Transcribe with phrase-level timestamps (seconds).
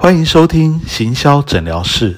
[0.00, 2.16] 欢迎收听行销诊疗室。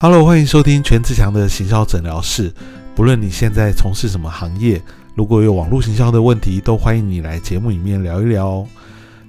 [0.00, 2.52] Hello，欢迎收听全志强的行销诊疗室。
[2.96, 4.82] 不论你现在从事什么行业，
[5.14, 8.66] 如果有网络行销的问题，都欢迎你来节目里面聊一聊哦。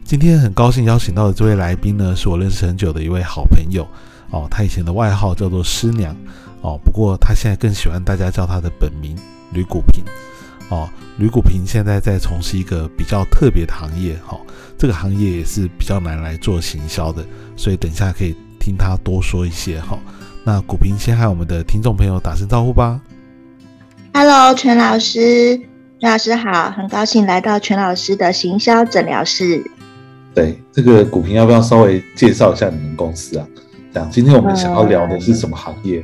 [0.03, 3.87] 今天很高兴邀请到的这位来宾呢，是我认识很久的一位好朋友
[4.31, 4.47] 哦。
[4.49, 6.13] 他以前的外号叫做师娘
[6.61, 9.15] 哦，不过他现在更喜欢大家叫他的本名
[9.53, 10.03] 吕古平。
[10.71, 14.39] 哦，吕古平现在在从事一个比较特别的行业，哈，
[14.77, 17.25] 这个行业也是比较难来做行销的，
[17.57, 19.99] 所以等一下可以听他多说一些，哈。
[20.45, 23.01] 那古平先和我们的听众朋友打声招呼吧。
[24.13, 25.57] Hello，全老师，
[25.99, 29.61] 全老师好，很高兴来到全老师的行销诊疗室。
[30.33, 33.45] 对，这个古平要不要稍微介绍一下你们公司啊？
[33.93, 36.01] 这样，今天我们想要聊的是什么行业？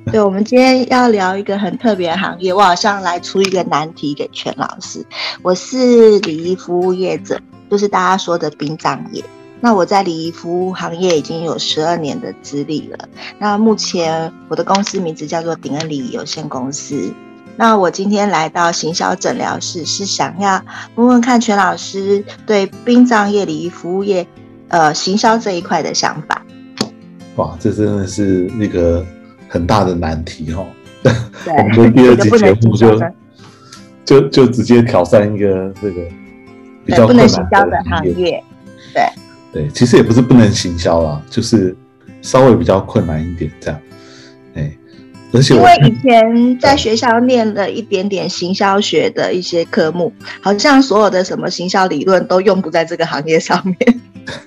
[0.10, 5.04] 对，我们今天要聊一个很特别的行业，我好像来出一个难题给全老师。
[5.42, 7.38] 我是礼仪服务业者，
[7.70, 9.22] 就是大家说的殡葬业。
[9.60, 13.08] 那我在礼仪服务行业已经有十二年的资历了。
[13.38, 17.12] 那目前我的公司名字叫做鼎恩礼仪有限公司。
[17.56, 20.60] 那我今天来到行销诊疗室，是想要
[20.94, 24.26] 问问看全老师对殡葬业、礼仪服务业，
[24.68, 26.42] 呃，行销这一块的想法。
[27.36, 29.06] 哇，这真的是那个。
[29.52, 30.64] 很大的难题哈，
[31.02, 33.00] 我们的第二集节目就
[34.04, 36.00] 就就直接挑战一个这个
[36.86, 37.26] 比较困难
[37.68, 38.42] 的行业，
[38.94, 39.02] 对。
[39.52, 41.76] 对，其实也不是不能行销啦，就是
[42.22, 43.80] 稍微比较困难一点这样，
[44.54, 44.72] 哎，
[45.32, 54.00] 而且因为以前在学校念了一点点行销学的一些科目，好像所有的什么行销理论都用不在这个行业上面。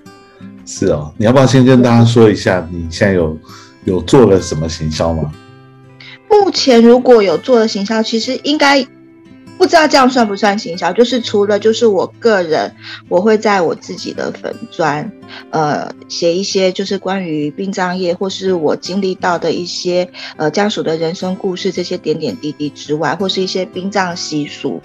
[0.65, 3.37] 是哦，你要不要先跟大家说一下你现在有？
[3.85, 5.31] 有做了什么行销吗？
[6.29, 8.85] 目前如果有做的行销，其实应该。
[9.57, 10.91] 不知道这样算不算行销？
[10.91, 12.69] 就是除了就是我个人，
[13.07, 15.09] 我会在我自己的粉砖，
[15.51, 24.81] 呃，写一些就是关于殡葬业或是我经历到的一些呃家属的人生故事这些点点滴滴之外，或是一些殡葬习俗，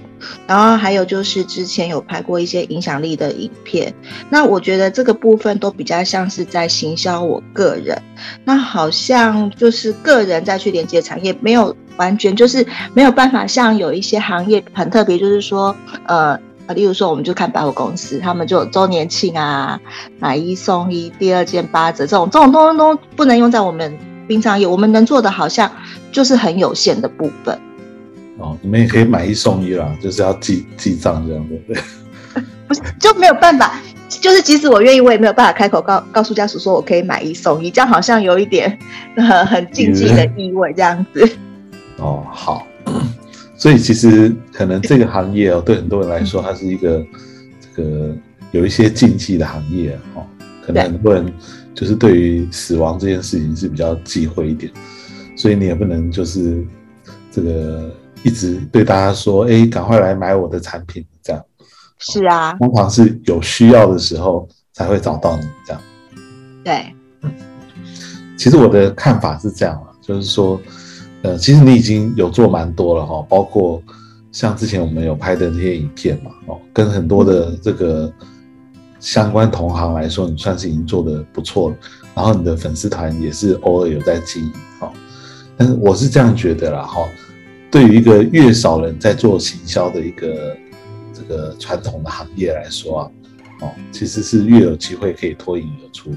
[0.47, 3.93] 然后还有就是之前有拍过一些影响力的影片。
[4.31, 8.01] 那我觉得这个部分都比较像是在行销我个人，
[8.45, 11.75] 那好像就是个人再去连接产业，没有。
[11.99, 15.77] 完全就是没有办法像有一些行业很特别，就是说，
[16.07, 16.39] 呃
[16.75, 19.81] 例如说，我们就看百货公司，他们就周年庆啊，
[20.19, 25.73] 买一送一，第二件八折，这种这种东东都不能用在我们殡葬业，我们能做的好像
[26.13, 27.59] 就是很有限的部分。
[28.37, 31.81] 哦，你们也可以买一送一啦，就是要记记账这样的。
[32.69, 33.81] 不是，就没有办法，
[34.11, 38.79] 就是即使我愿意，我也没有办法开口告告诉家属说我可以买一送一，这样好像有一点
[39.17, 41.27] 很很禁忌的意味，这样子。
[41.99, 42.67] 哦，好，
[43.59, 47.05] 所以其实可能这个行业哦，对很多人来说，它是一个
[47.61, 48.17] 这个
[48.53, 50.25] 有一些禁忌的行业哦。
[50.65, 51.33] 可能很多人
[51.75, 54.71] 就是对于死亡这件事情是比较忌讳一点，
[55.37, 56.65] 所以你也不能就是
[57.33, 57.93] 这个
[58.23, 61.43] 一直对大家说，哎，赶快来买我的产品这样。
[61.99, 65.83] 是啊，通常是有需要的时候才会找到你这样。
[66.65, 66.95] 对，
[68.37, 70.61] 其实我的看法是这样啊，就是说。
[71.23, 73.83] 呃，其实你已经有做蛮多了哈，包括
[74.31, 78.13] 像之前我们有拍的那些影片嘛，哦，跟很多的这个
[79.01, 81.77] 相关同行来说，你算是已经做的不错了。
[82.15, 84.93] 然后你的粉丝团也是偶尔有在经营哈，
[85.57, 87.05] 但是我是这样觉得啦哈，
[87.71, 90.57] 对于一个越少人在做行销的一个
[91.13, 93.11] 这个传统的行业来说啊，
[93.61, 96.13] 哦，其实是越有机会可以脱颖而出，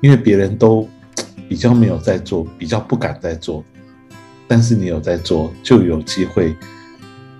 [0.00, 0.88] 因为别人都
[1.48, 3.64] 比较没有在做，比较不敢在做。
[4.48, 6.56] 但是你有在做，就有机会，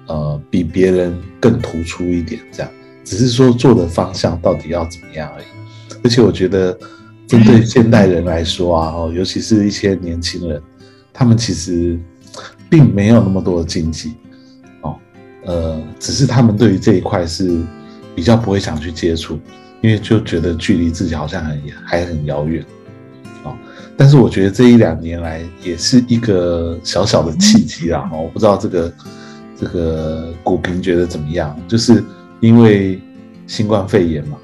[0.07, 2.41] 呃，比别人更突出一点。
[2.53, 2.73] 这样，
[3.05, 5.47] 只是说做的方向到底要怎么样而已。
[6.03, 6.77] 而且我觉得，
[7.27, 10.61] 针对现代人来说啊，哦，尤其是一些年轻人，
[11.13, 11.99] 他们其实
[12.69, 14.15] 并没有那么多的禁忌，
[14.83, 14.97] 哦，
[15.45, 17.61] 呃，只是他们对于这一块是
[18.15, 19.39] 比较不会想去接触，
[19.81, 22.65] 因为就觉得距离自己好像很还很遥远。
[23.99, 28.93] 但是我觉得这一两年来也是一个小小的契机啦，我不知道这个
[29.59, 31.59] 这个股评觉得怎么样？
[31.67, 32.05] 就是
[32.41, 33.01] 因为
[33.47, 34.37] 新冠肺炎嘛，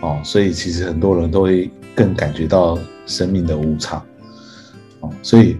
[0.00, 4.04] 哦，所以其实很多人都会更感觉到生命的无常，
[5.00, 5.56] 哦，所以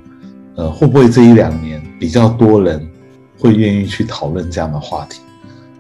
[0.56, 2.85] 呃，会不会这一两年比较多人
[3.38, 5.20] 会愿意去讨论这样的话题？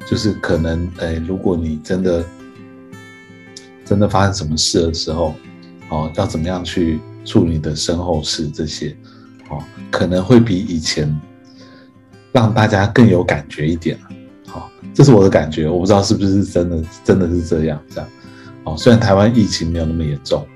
[0.08, 2.24] 就是可能，哎，如果你真的
[3.84, 5.34] 真的发生什么事的时候，
[5.88, 7.00] 哦，要怎么样去？
[7.28, 8.96] 处理的身后事这些，
[9.50, 11.14] 哦，可能会比以前
[12.32, 13.98] 让大家更有感觉一点
[14.46, 18.08] 好，这是我的感觉，我不知道是不是真的，真的是这样这样。
[18.64, 20.46] 哦，虽然台湾疫情没有那么严重，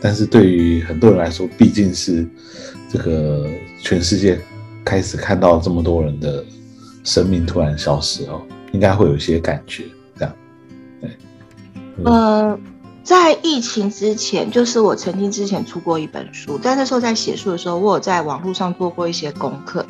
[0.00, 2.24] 但是对于很多人来说，毕竟是
[2.88, 3.48] 这个
[3.80, 4.38] 全世界
[4.84, 6.44] 开始看到这么多人的
[7.02, 8.40] 生命突然消失哦，
[8.70, 9.84] 应该会有一些感觉
[10.16, 10.36] 这样。
[11.00, 11.10] 对，
[12.04, 12.56] 呃。
[13.04, 19.86] 在疫情之前，就是我曾经之前出过一本书，但那时候在写书的时候，我有在网络上做过一些功课。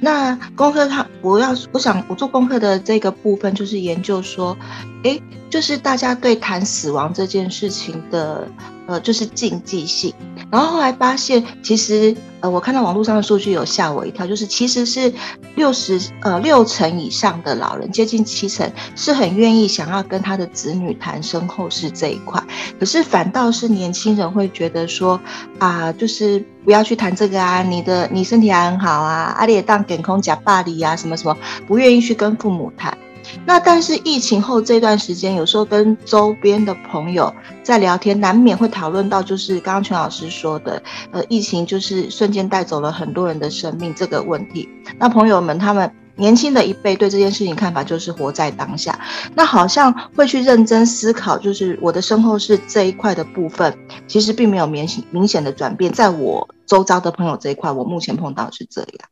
[0.00, 4.56] 那功课，它我要我想我做功课的这个部分，就是研究说，
[5.02, 5.18] 哎，
[5.48, 8.46] 就是大家对谈死亡这件事情的。
[8.88, 10.14] 呃，就是禁忌性，
[10.50, 15.12] 然后后来发现，其实呃，我看到网络上的数据有吓我一跳，就是其实是
[15.56, 22.42] 六十呃六成以上的老人，接近七成是很愿意想要跟他的子女谈身后事这一块，
[22.78, 25.20] 可是反倒是年轻人会觉得说
[25.58, 31.36] 啊，就是不要去谈这个啊，你的你身体还很好啊，阿里也当点空假巴黎啊，什么什么，
[31.66, 32.96] 不愿意去跟父母谈。
[33.46, 44.68] 那但是疫情后这段时间，有时候跟周边的朋友在聊天，难免会讨论到，就是刚刚全老师说的，呃，疫情就是瞬间带走了很多人的生命这个问题。
[44.98, 48.98] 那朋友们他们年轻的一辈对这件事情看法就是活在当下，
[49.34, 53.76] 那好像会去认真思考，就是我的身后是这一块的部分，
[54.06, 59.08] 其实并没有明显明显的转变，在我周遭的朋友这一块，我目前碰到是这样。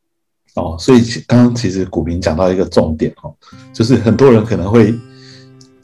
[0.57, 3.31] 哦，所以刚刚其实古平讲到一个重点哦，
[3.71, 4.93] 就是很多人可能会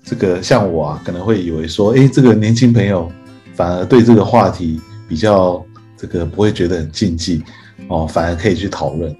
[0.03, 3.09] 这个像我啊，可能会以为说，哎，这个年轻朋友
[3.53, 5.63] 反而对这个话题比较
[5.95, 7.43] 这个不会觉得很禁忌
[7.87, 9.15] 哦，反而可以去讨论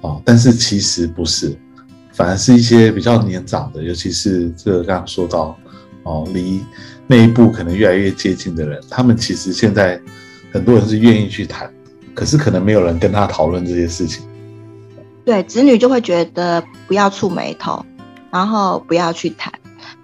[0.00, 0.20] 哦。
[0.24, 1.56] 但是其实不是，
[2.12, 5.56] 反而是一些比较年长的，尤其是这个刚刚说到
[6.02, 6.60] 哦，离
[7.06, 10.00] 那一步可能越来越接近的人，他们其实现在
[10.52, 11.72] 很多人是愿意去谈，
[12.12, 14.26] 可是可能没有人跟他讨论这些事情。
[15.26, 17.84] 对子女就会觉得不要触眉头，
[18.30, 19.52] 然后不要去谈。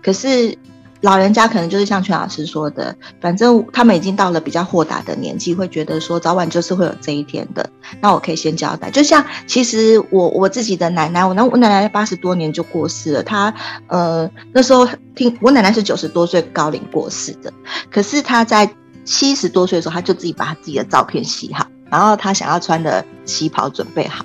[0.03, 0.59] 可是
[1.01, 7.71] 老人家可能就是像全老师说的，反正他们已经到了比较豁达的年纪，会觉得说早晚就是会有这一天的。
[8.01, 13.23] 那我可以先交代，就像其实我我自己的奶奶，我那我奶奶八十多年就过世了。
[13.23, 13.55] 她
[13.87, 17.53] 呃那时候听我奶奶是九十多岁高龄过世的，
[17.93, 18.69] 可是她在
[19.05, 24.25] 七十多岁的时候，她就自己把她自己的照片洗好，然后她想要穿的旗袍准备好。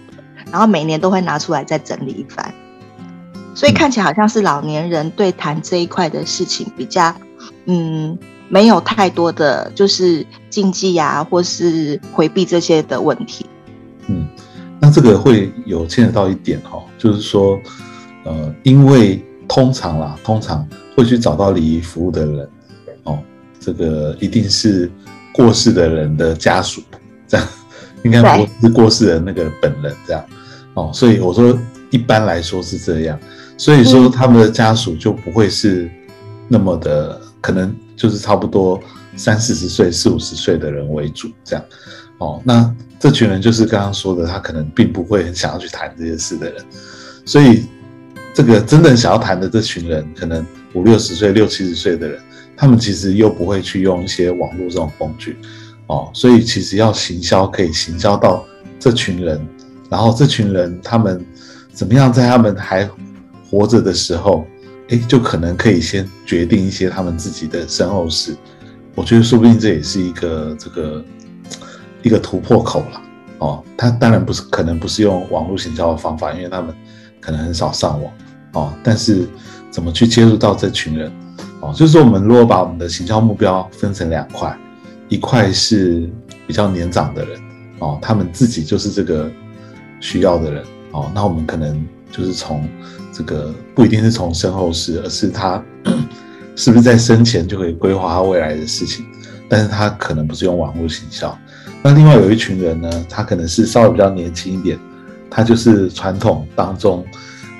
[0.51, 2.51] 然后每年都会拿出来再整理一番，
[3.53, 7.13] 所以看起来好像是老年人对谈这一块的事情比较，
[7.65, 8.17] 嗯，
[8.49, 13.45] 没有太多的就是禁忌啊，或是回避这些的问题。
[14.07, 14.27] 嗯，
[14.79, 17.59] 那这个会有牵扯到一点哈，就是说，
[18.23, 22.49] 呃，因为通常啦，通常会去找到礼仪服务的人，
[23.03, 23.19] 哦，
[23.59, 24.89] 这个一定是
[25.33, 26.81] 过世的人的家属，
[27.27, 27.47] 这样
[28.03, 30.23] 应该不是过世的那个本人这样。
[30.77, 31.57] 哦，所以我说
[31.89, 33.19] 一般来说是这样，
[33.57, 35.89] 所以说他们的家属就不会是
[36.47, 38.79] 那么的，可能就是差不多
[39.15, 41.65] 三四十岁、四五十岁的人为主这样。
[42.19, 46.63] 哦，那这群人就是刚刚说的，他可能并不会很想要去谈这些事的人，
[47.25, 47.65] 所以
[48.35, 50.45] 这个真正想要谈的这群人，可能
[50.75, 52.21] 五六十岁、六七十岁的人，
[52.55, 55.37] 他们其实又不会去用一些网络这种工具。
[55.87, 58.45] 哦，所以其实要行销，可以行销到
[58.79, 59.43] 这群人。
[59.89, 61.25] 然后这群人他们
[61.71, 62.89] 怎么样在他们还
[63.49, 64.45] 活着的时候，
[64.89, 68.35] 哎，就可能可以先决定一些他们自己的身后事。
[68.95, 71.05] 我觉得说不定这也是一个这个
[72.01, 73.01] 一个突破口了。
[73.39, 76.75] 哦，他当然不是可能不是用网络行销的方法，因为他们
[77.21, 78.13] 可能很少上网。
[78.53, 79.27] 哦，但是
[79.69, 81.11] 怎么去接触到这群人？
[81.61, 84.57] 哦，就是说我们如果把我们的行销目标分成两块，
[85.07, 86.09] 一块是
[86.45, 87.39] 比较年长的人，
[87.79, 89.31] 哦，他们自己就是这个。
[89.99, 92.67] 需要的人哦，那我们可能就是从
[93.11, 95.63] 这个不一定是从身后事，而是他
[96.55, 99.05] 是不是在生前就可以规划他未来的事情，
[99.49, 101.37] 但是他可能不是用网络行销。
[101.83, 104.79] 那另外有一群人呢，他可能是稍微比较年轻一点，
[105.29, 107.05] 他就是传统当中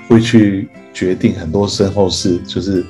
[0.08, 2.86] 会去决定很多身后事，就是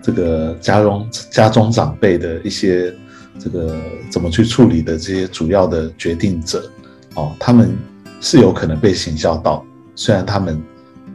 [0.00, 2.94] 这个家中家中长辈的一些
[3.38, 3.76] 这个
[4.10, 6.70] 怎么去处理的这些主要的决定者
[7.14, 7.76] 哦，他们。
[8.20, 10.62] 是有可能被行销到，虽然他们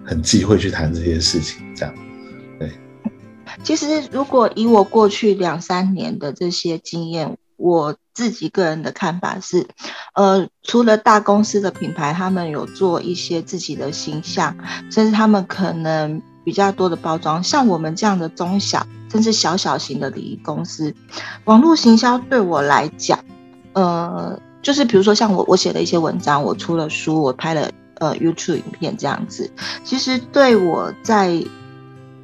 [0.03, 1.93] 很忌讳去谈这些事情，这样，
[2.59, 2.71] 对。
[3.63, 9.67] 其实，如果以我过去两三年的这些经验，我自己个人的看法是，
[10.15, 14.57] 呃，除了大公司的品牌，他们有做一些自己的形象，
[14.89, 20.93] 甚至他们可能比较多的包装，像我们这样的中小甚至小小型的礼仪公司，
[21.43, 23.19] 网络行销对我来讲，
[23.73, 24.39] 呃。
[24.65, 27.69] 就是比如说像我我写了一些文章，我出了书，我拍了
[27.99, 29.51] 呃 YouTube 影片这样子，
[29.83, 31.39] 其实对我在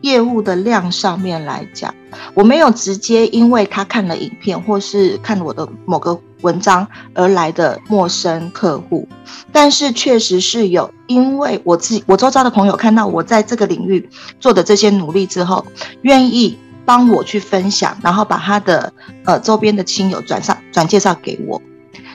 [0.02, 1.94] 业务的量上面来讲，
[2.34, 9.08] 我没有直接因为他看了影片或是看我的某个文章而来的陌生客户，
[9.52, 15.64] 但是确实是有因为我自己我周遭的朋友看到我在这个领域做的这些努力之后，
[16.02, 18.92] 愿意帮我去分享，然后把他的
[19.26, 21.62] 呃周边的亲友转上转介绍给我。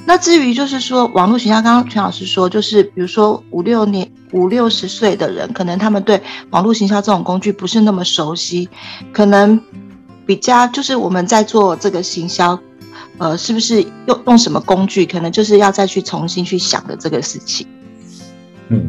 [0.08, 8.68] 那至于就是说网络形象，刚刚全老师说，就是比如说五六年五六十岁的人，可能他们对网络行销这种工具不是那么熟悉，
[9.12, 9.60] 可能
[10.24, 12.56] 比较就是我们在做这个行销，
[13.18, 17.66] 呃，是不是用用什么工具，可能就是要再去重新去想的这个事情。
[18.68, 18.88] 嗯，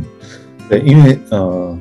[0.70, 1.76] 对，因为呃，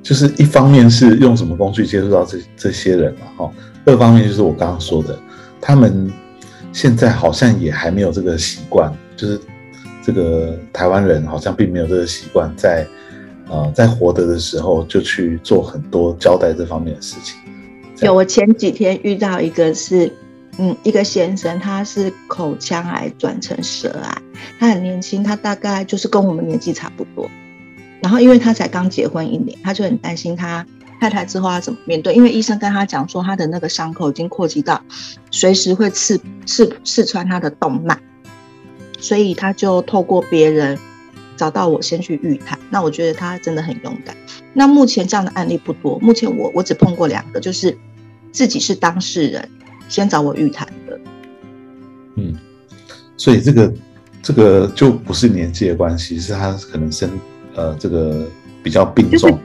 [0.00, 3.52] 就是一方面是用什么工具接触到这这些人嘛，哈，
[3.84, 5.18] 二方面就是我刚刚说的，
[5.60, 6.08] 他们。
[6.76, 9.40] 现在好像也还没有这个习惯，就是
[10.04, 12.86] 这个台湾人好像并没有这个习惯，在
[13.48, 17.40] 呃在活着的时候就去做很多交代这方面的事情。
[18.02, 20.12] 有，我前几天遇到一个是，
[20.58, 24.22] 嗯，一个先生，他是口腔癌转成舌癌，
[24.58, 27.26] 他很年轻，他大概就是跟我们年纪差不多，
[28.02, 30.66] 然后因为他才刚结婚一年，他就很担心他。
[31.00, 32.14] 太太之后要怎么面对？
[32.14, 34.82] 因为医生跟他讲说，他的那个伤口已经扩及到
[35.30, 37.98] 随时会刺刺刺穿他的动脉，
[38.98, 40.78] 所以他就透过别人
[41.36, 42.58] 找到我先去预谈。
[42.70, 44.16] 那我觉得他真的很勇敢。
[44.54, 47.76] 那目前这样的案例不多，目前我我只碰过两个，就是
[48.32, 49.48] 自己是当事人
[49.88, 50.98] 先找我预谈的。
[52.16, 52.34] 嗯，
[53.18, 53.74] 所以这个
[54.22, 57.10] 这个就不是年纪的关系，是他可能身
[57.54, 58.26] 呃这个
[58.62, 59.38] 比较病重。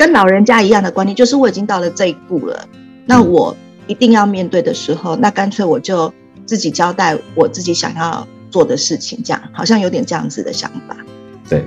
[0.00, 2.66] 跟老人家一样的观念，就是我已经到了这一步了，
[3.04, 3.54] 那我
[3.86, 6.10] 一定要面对的时候，那干脆我就
[6.46, 10.96] 自己交代我自己想要做的事情，这样好像有点这样子的想法。
[11.46, 11.66] 对，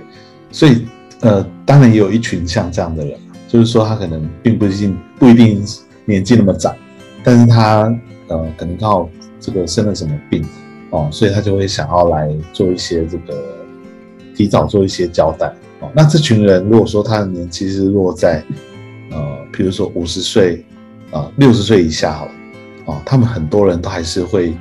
[0.51, 0.87] 所以
[1.19, 3.15] 呃，当然也有一群像这样的人，
[3.47, 5.63] 就是说他可能并不一定不一定
[6.03, 6.75] 年纪那么长，
[7.23, 7.95] 但是他
[8.29, 9.07] 呃可能刚好
[9.39, 10.43] 这个生了什么病
[10.89, 13.63] 哦，所以他就会想要来做一些这个
[14.35, 15.53] 提早做一些交代。
[15.93, 18.43] 那这群人，如果说他的年纪是落在，
[19.11, 20.63] 呃，比如说五十岁，
[21.11, 22.31] 啊，六十岁以下，好了，
[22.85, 24.55] 哦，他们很多人都还是会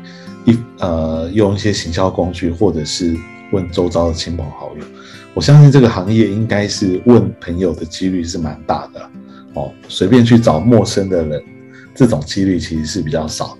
[0.45, 3.17] 一呃用一些行销工具，或者是
[3.53, 4.85] 问周遭的亲朋好友。
[5.35, 9.11] 我相信这个行业应该是问朋友的几率是蛮大的，
[9.55, 11.43] 哦，随便去找陌生的人，
[11.95, 13.57] 这种几率其实是比较少。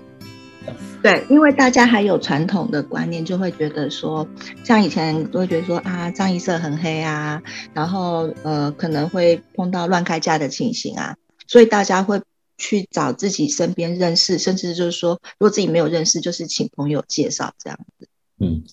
[1.03, 4.25] 对，因为大家还有传统的观念，就会觉得说，
[4.63, 7.43] 像以前都会觉得说啊，张一色很黑啊，
[7.73, 12.21] 然后呃，可能会碰到乱开价的情形啊，所以大家会
[12.57, 18.07] 去找自己身边认识，甚至就是说，如果自己没有认识，就是请朋友介绍这样子。
[18.39, 18.63] 嗯，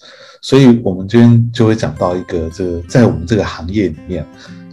[0.41, 4.25] 所以我们今天就会讲到一个，这个在我们这个行业里面，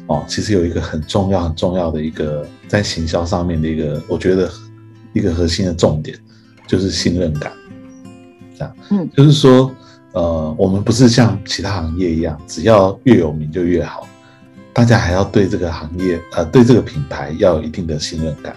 [0.06, 4.48] 哦，其实有一个很重要、很重要的一个在行销上面的一个，我觉得
[5.14, 6.16] 一个核心的重点。
[6.68, 7.52] 就是信任感，
[8.58, 9.74] 这样，嗯，就是说，
[10.12, 14.06] 呃，我们不是像其他行业一样，只要越有名就越好，
[14.74, 18.54] 大家还要对这个行业，呃，对这个品牌要有一定的信任感，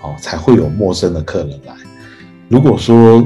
[0.00, 1.74] 哦，才会有陌生的客人来。
[2.48, 3.22] 如果说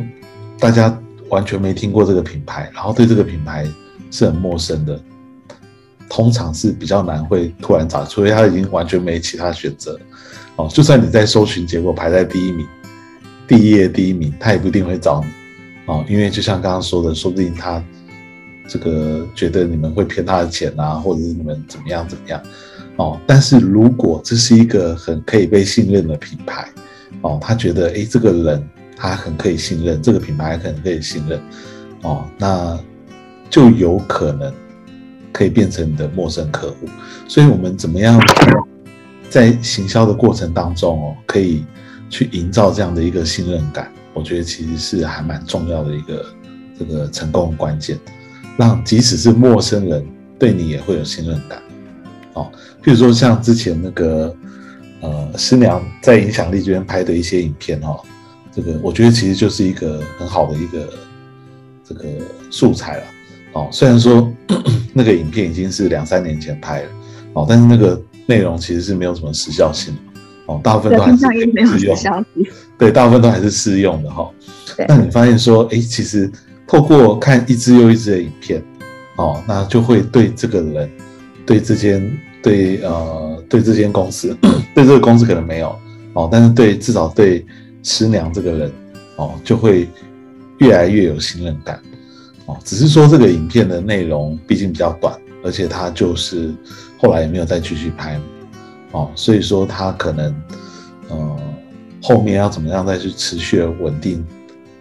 [0.59, 3.65] 大家完全没听过这个品牌，然后对这个品牌
[4.11, 5.01] 是很陌生的，
[6.09, 9.97] 通常是比较难会突然找，除非他已经完全没其他选择，
[10.57, 12.67] 哦，就算你在搜寻结果排在第一名。
[13.49, 15.31] 第一页第一名，他也不一定会找你
[15.87, 17.83] 哦，因为就像刚刚说的，说不定他
[18.69, 22.38] 这个觉得你们会骗他的钱啊，或者是你们怎么样怎么样
[22.97, 23.19] 哦。
[23.26, 26.69] 但是如果这是一个很可以被信任的品牌
[27.23, 31.40] 哦，他觉得诶这个人他很可以信任，这个品牌很可以信任
[32.02, 32.78] 哦，那
[33.49, 34.52] 就有可能
[35.33, 36.87] 可以变成你的陌生客户。
[37.26, 38.21] 所以我们怎么样
[39.31, 41.64] 在行销的过程当中哦，可以。
[42.11, 46.27] 去营造这样的一个信任感，我觉得其实是还蛮重要的一个
[46.79, 47.99] 这个成功关键，
[48.57, 50.07] 让即使是陌生人
[50.38, 51.62] 对你也会有信任感。
[52.35, 52.50] 哦，
[52.83, 54.35] 譬如说像之前那个
[55.00, 58.00] 呃师娘在影响力这边拍的一些影片哈，
[58.53, 60.93] 这个我觉得其实就是一个很好的一个
[61.85, 62.05] 这个
[62.50, 63.05] 素材了。
[63.55, 64.33] 哦，虽然说
[64.93, 66.88] 那个影片已经是两三年前拍了，
[67.33, 70.00] 哦，但是那个内容其实是没有什么时效性的。
[70.49, 72.25] 哦，大部分都还是适用，
[72.78, 74.28] 对，大部分都还是适用的哈。
[74.88, 76.31] 那你发现说，哎，其实
[76.67, 78.64] 透过看一支又一支的影片，
[79.17, 80.90] 哦，那就会对这个人，
[81.45, 84.35] 对这间，对呃，对这间公司，
[84.75, 85.78] 对这个公司可能没有，
[86.14, 87.45] 哦，但是对至少对
[87.83, 88.73] 师娘这个人，
[89.17, 89.87] 哦，就会
[90.59, 91.78] 越来越有信任感，
[92.47, 95.14] 哦，只是说这个影片的内容毕竟比较短，
[95.45, 96.55] 而且他就是
[96.97, 98.19] 后来也没有再继续拍。
[98.92, 100.35] 哦，所以说它可能，
[102.02, 104.25] 后面要怎么样再去持续的稳定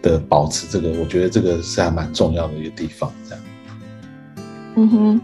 [0.01, 3.11] 的保持这个，我觉得这个是还蛮重要的一个地方。
[3.27, 3.43] 这样，
[4.75, 5.21] 嗯哼，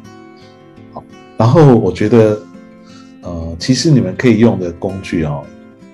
[0.91, 1.03] 好，
[1.37, 2.41] 然后我觉得，
[3.21, 5.45] 呃，其实你们可以用的工具哦，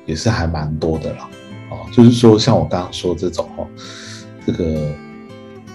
[0.05, 1.29] 也是还蛮多的啦。
[1.69, 3.67] 哦，就是说像我刚刚说这种哦，
[4.47, 4.91] 这个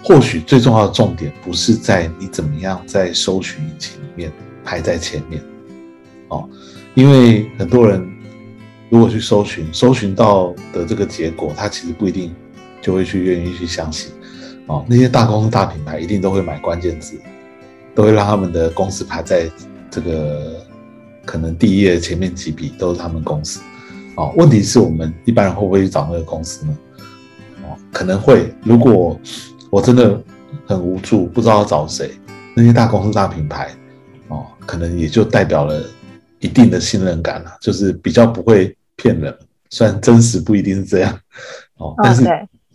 [0.03, 4.33] 或许最重要的重点不是在你怎么样在搜寻引擎里面
[4.65, 5.43] 排在前面，
[6.29, 6.49] 哦，
[6.95, 8.11] 因为很多人。
[8.91, 12.33] 如果去搜寻，搜寻到的这个结果，他其实不一定
[12.81, 14.13] 就会去愿意去相信。
[14.67, 17.21] 哦，那些大公司、大品牌一定都会买关键字，
[17.93, 19.51] 都会让他们的公司排在
[19.91, 20.65] 这个
[21.25, 23.61] 可能第一页前面几笔都是他们公司。
[24.15, 26.79] 哦，问题是我们一般人会不会去找那个公司呢？
[27.65, 28.55] 哦，可能会。
[28.63, 29.19] 如果
[29.71, 30.23] 我真的
[30.67, 32.13] 很无助，不知道找谁，
[32.55, 33.75] 那些大公司、大品牌，
[34.29, 35.83] 哦，可能也就代表了
[36.45, 38.77] 一定的信任感了，就是比较不会。
[38.97, 39.37] 骗人，
[39.71, 41.13] 虽然真实不一定是这样，
[41.79, 42.25] 哦，但是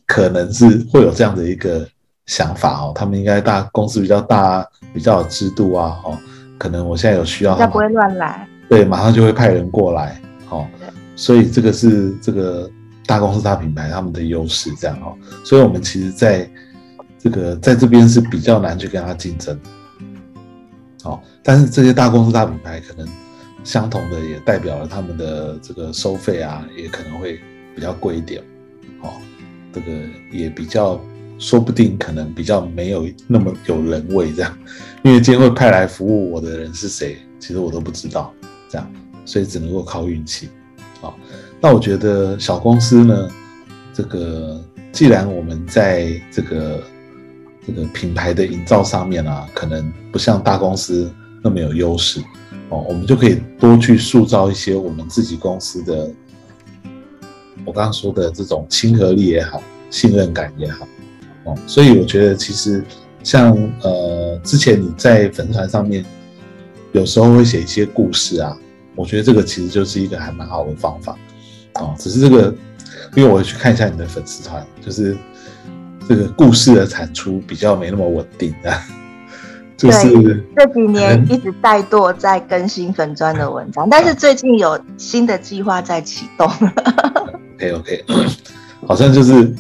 [0.06, 1.88] 可能是会有这样的一个
[2.26, 2.92] 想法哦。
[2.94, 6.18] 他们应该大公司比较大，比较有制度啊，哦，
[6.58, 10.68] 可能我现在有需要，他不会乱来，对，马上就会派人过来，哦，
[11.16, 12.70] 所以这个是这个
[13.06, 15.16] 大公司大品牌他们的优势，这样哦。
[15.46, 16.52] 所以我们其实在
[17.18, 19.58] 这个在这边是比较难去跟他竞争，
[21.02, 23.08] 好，但是这些大公司大品牌可能。
[23.63, 27.39] 相同的也代表了他们的这个收费啊，也可能会
[27.75, 28.42] 比较贵一点，
[29.01, 29.12] 哦，
[29.74, 29.92] 这个
[30.32, 31.00] 也比较
[31.38, 34.58] 说不定可能比较没有那么有人味这样，
[35.04, 38.34] 因为今天会派来服务我的人是谁，其实我都不知道，
[38.70, 38.92] 这样，
[39.25, 40.50] 所以只能够靠运气，
[41.01, 41.13] 啊，
[41.62, 43.30] 那我觉得小公司呢，
[43.94, 46.84] 这个既然我们在这个
[47.68, 51.12] 这个品牌的营造上面啊，可能不像大公司
[51.44, 52.22] 那么有优势。
[52.70, 56.12] 哦，我们就可以多去塑造一些我们自己公司的，
[57.66, 60.88] 我刚刚说的这种亲和力也好，信任感也好，
[61.46, 62.84] 哦，所以我觉得其实
[63.24, 66.05] 像呃之前你在粉丝团上面
[66.92, 68.55] 有时候会写一些故事啊，
[68.96, 71.18] 我觉得这个其实就是一个还蛮好的方法，
[71.75, 72.53] 哦，只是这个
[73.16, 75.18] 因为我会去看一下你的粉丝团，就是
[76.08, 78.99] 这个故事的产出比较没那么稳定啊。
[79.79, 86.46] 就是这几年一直怠惰在更新粉砖的文章，但是最近有新的计划在启动。
[87.55, 88.05] OK OK，
[88.85, 89.55] 好像就是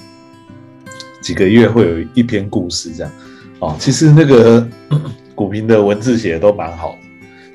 [1.21, 3.11] 几个月会有一篇故事这样。
[3.59, 4.67] 哦，其实那个
[5.33, 6.97] 股评的文字写的都蛮好，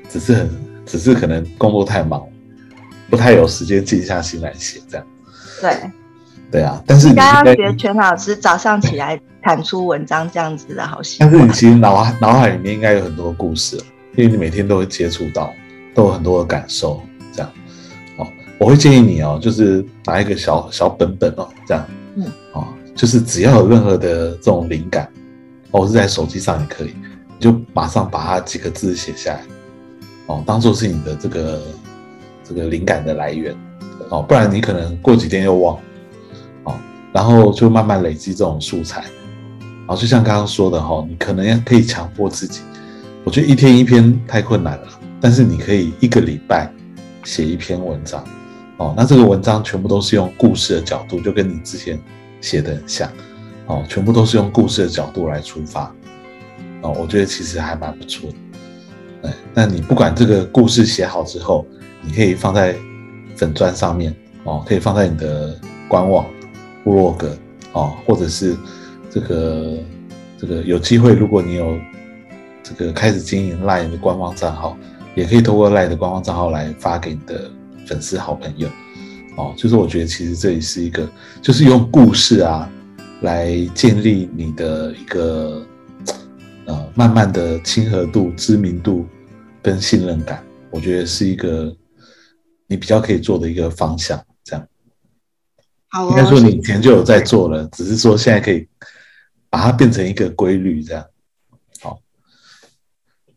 [0.09, 0.49] 只是很
[0.87, 2.23] 只是可能工作太忙，
[3.11, 5.05] 不太有时间静下心来写这样。
[5.61, 5.91] 对。
[6.55, 11.29] 对啊，但是你刚刚学全老师早上起来产出文章这样子的好习惯。
[11.29, 13.75] 但是你其实脑脑海里面应该有很多故事，
[14.15, 15.51] 因为你每天都会接触到，
[15.93, 17.01] 都有很多的感受。
[17.33, 17.51] 这样，
[18.17, 18.25] 哦，
[18.57, 22.65] 我会建议你哦，就是拿一个小小本本哦，这样，嗯，哦，
[22.95, 25.11] 就是只要有任何的这种灵感，
[25.71, 26.95] 哦，是在手机上也可以，
[27.37, 29.41] 你就马上把它几个字写下来，
[30.27, 31.61] 哦，当做是你的这个
[32.45, 33.53] 这个灵感的来源，
[34.07, 35.77] 哦，不然你可能过几天又忘。
[37.15, 38.99] 然后就慢慢累积这种素材，
[39.61, 42.59] 然后就像刚刚说的哈，你可能可以强迫自己，
[43.23, 44.87] 我觉得一天一篇太困难了，
[45.21, 46.69] 但是你可以一个礼拜
[47.23, 48.21] 写一篇文章，
[48.75, 51.97] 哦，那这个文章全部都是用故事的角度，就跟你之前
[52.41, 53.09] 写的很像，
[53.67, 55.89] 哦，全部都是用故事的角度来出发，
[56.81, 61.65] 哦，我觉得其实还蛮不错的，哎，那你不管这个故事写好之后，
[62.01, 62.75] 你可以放在
[63.37, 66.25] 粉砖上面，哦，可以放在你的官网。
[66.85, 67.35] 部落格
[67.73, 68.55] 哦，或者是
[69.09, 69.77] 这个
[70.37, 71.77] 这个有机会，如果你有
[72.63, 74.77] 这个开始经营 LINE 的官方账号，
[75.15, 77.49] 也可以透过 LINE 的官方账号来发给你的
[77.87, 78.69] 粉丝好朋友
[79.35, 79.53] 哦。
[79.57, 81.09] 就是我觉得其实这里是一个，
[81.41, 82.71] 就是用故事啊
[83.21, 85.65] 来建立你的一个
[86.65, 89.05] 呃慢慢的亲和度、知名度
[89.61, 91.75] 跟信任感，我觉得是一个
[92.67, 94.23] 你比较可以做的一个方向。
[94.43, 94.67] 这样
[96.09, 98.67] 应该说你以前就有在做了，只是说现在可以
[99.49, 101.05] 把它变成一个规律，这样
[101.81, 101.97] 好。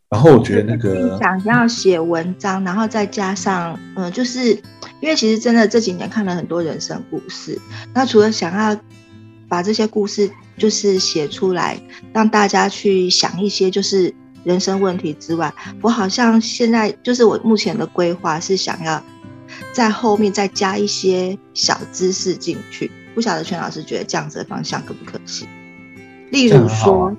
[0.08, 4.50] 然后我觉得那个想要写文章，然后再加上嗯，就是
[5.00, 7.60] 因为其实真的这几年看了很多人生故事，
[7.94, 8.80] 那除了想要
[9.48, 11.80] 把这些故事就是写出来，
[12.12, 14.12] 让大家去想一些就是
[14.44, 19.02] 人生问题之外，我好像现在就是我目前的规划是想要。
[19.72, 25.46] 在后面再加一些小知识进去，不晓得全老师觉得这样子的方向可不可行？
[26.30, 27.16] 例如说，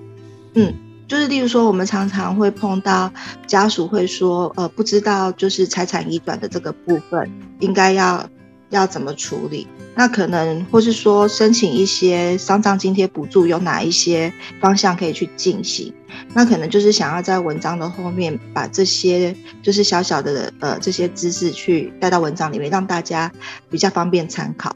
[0.54, 0.74] 嗯，
[1.08, 3.12] 就是例如说，我们常常会碰到
[3.48, 8.30] 家属会说，呃，不知道就是财产移转的这个部分应该要
[8.70, 9.68] 要怎么处理？
[9.96, 15.94] 那可能或是说申请一些丧葬津贴补助，有哪一些方向可以去进行？
[16.34, 23.32] 那可能就是想要在文章的后面把这些就是小小的呃这些知识去带到文章里面，让大家
[23.70, 24.76] 比较方便参考。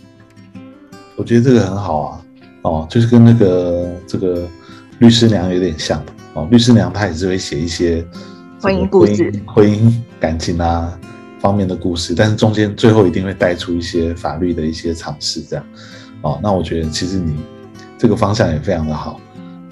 [1.15, 2.21] 我觉得这个很好啊，
[2.63, 4.47] 哦，就是跟那个这个
[4.99, 6.03] 律师娘有点像
[6.33, 8.05] 哦，律师娘她也是会写一些
[8.59, 10.99] 婚姻故事、婚姻感情啊。
[11.43, 15.65] 方面的故事，但是中间最后一定会带出一些法律的一些尝试，这样，
[16.21, 17.35] 哦，那我觉得其实你
[17.97, 19.19] 这个方向也非常的好，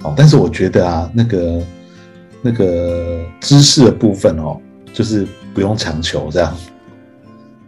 [0.02, 1.62] 哦，但是我觉得啊，那个
[2.42, 4.60] 那个知识的部分哦，
[4.92, 6.54] 就是不用强求这样。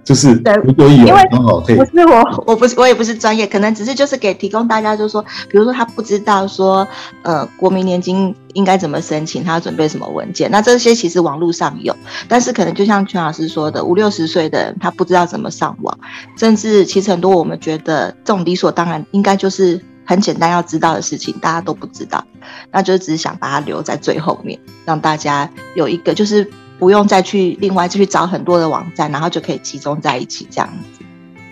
[0.04, 6.86] 就是如果有刚好可以，不是我， 我不是我也不是专业，可能只是就是给提供大家，就是说，比如说他不知道说，
[7.22, 11.96] 呃，国民年金应该怎么申请，他要准备什么文件，那这些其实网络上有，
[12.28, 15.98] 但是可能就像全老师说的，五六十岁的人他不知道怎么上网，
[16.36, 22.22] 甚至其实很多我们觉得这种理所当然，应该就是很简单要知道的事情，大家都不知道，
[22.70, 26.46] 那就只是想把它留在最后面，让大家有一个就是。
[26.84, 31.02] 不用再去另外去找很多的网站，然后就可以集中在一起这样子。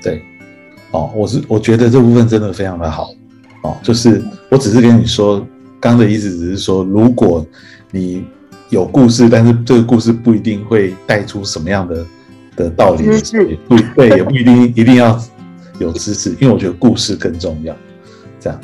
[0.03, 0.23] 对，
[0.91, 3.15] 哦，我是我觉得这部分真的非常的好
[3.63, 5.43] 哦，就是我只是跟你说，
[5.81, 7.47] 刚的意思只是说，如果
[7.91, 8.27] 你
[8.69, 12.07] 有故事，但是这个故事不一定会带出什么样的
[12.55, 13.07] 的道理，
[13.67, 15.19] 不对，也不一定一定要
[15.79, 17.75] 有知识，因为我觉得故事更重要。
[18.39, 18.61] 这样，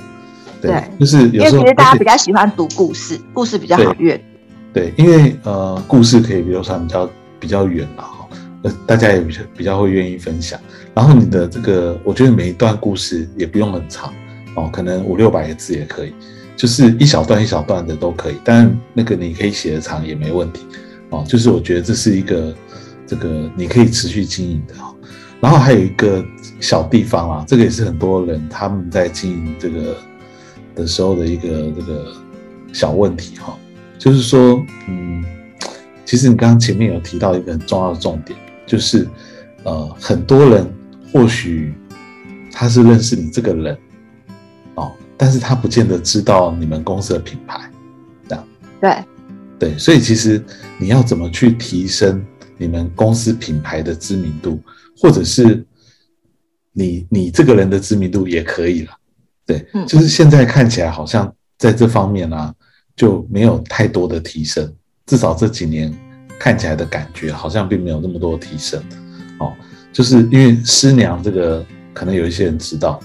[0.60, 4.22] 对，就是有时候大家比较喜欢读故事，故事比较好阅。
[4.78, 7.10] 对，因为呃，故事可以流传比较
[7.40, 8.28] 比较远了哈，
[8.62, 10.60] 呃，大家也比较比较会愿意分享。
[10.94, 14.14] 然后你的这个，我觉得每一段故事也不用很长
[14.54, 16.14] 哦，可能五六百个字也可以，
[16.56, 18.36] 就是一小段一小段的都可以。
[18.44, 20.64] 但那个你可以写的长也没问题
[21.10, 22.54] 哦，就是我觉得这是一个
[23.04, 24.94] 这个你可以持续经营的哈。
[25.40, 26.24] 然后还有一个
[26.60, 29.96] 小地方啊，这个也是很多人他们在经营这个
[30.76, 32.06] 的时候的一个这个
[32.72, 33.58] 小问题哈。
[33.98, 35.24] 就是说，嗯，
[36.04, 39.08] 其实你刚刚前面有提到一个很重要的重点，就是，
[39.64, 40.72] 呃，很多人
[41.12, 41.74] 或许
[42.52, 43.76] 他是认识你这个人，
[44.76, 47.68] 哦，但是他不见得知道你们公司的品牌，
[48.28, 48.48] 这样。
[48.80, 49.04] 对，
[49.58, 50.40] 对，所以其实
[50.78, 52.24] 你要怎么去提升
[52.56, 54.62] 你们公司品牌的知名度，
[54.96, 55.66] 或者是
[56.72, 58.92] 你你这个人的知名度也可以了，
[59.44, 62.54] 对，就是现在看起来好像在这方面呢。
[62.98, 64.70] 就没有太多的提升，
[65.06, 65.96] 至少这几年
[66.36, 68.82] 看起来的感觉好像并没有那么多提升，
[69.38, 69.52] 哦，
[69.92, 72.98] 就是因为师娘这个可能有一些人知道，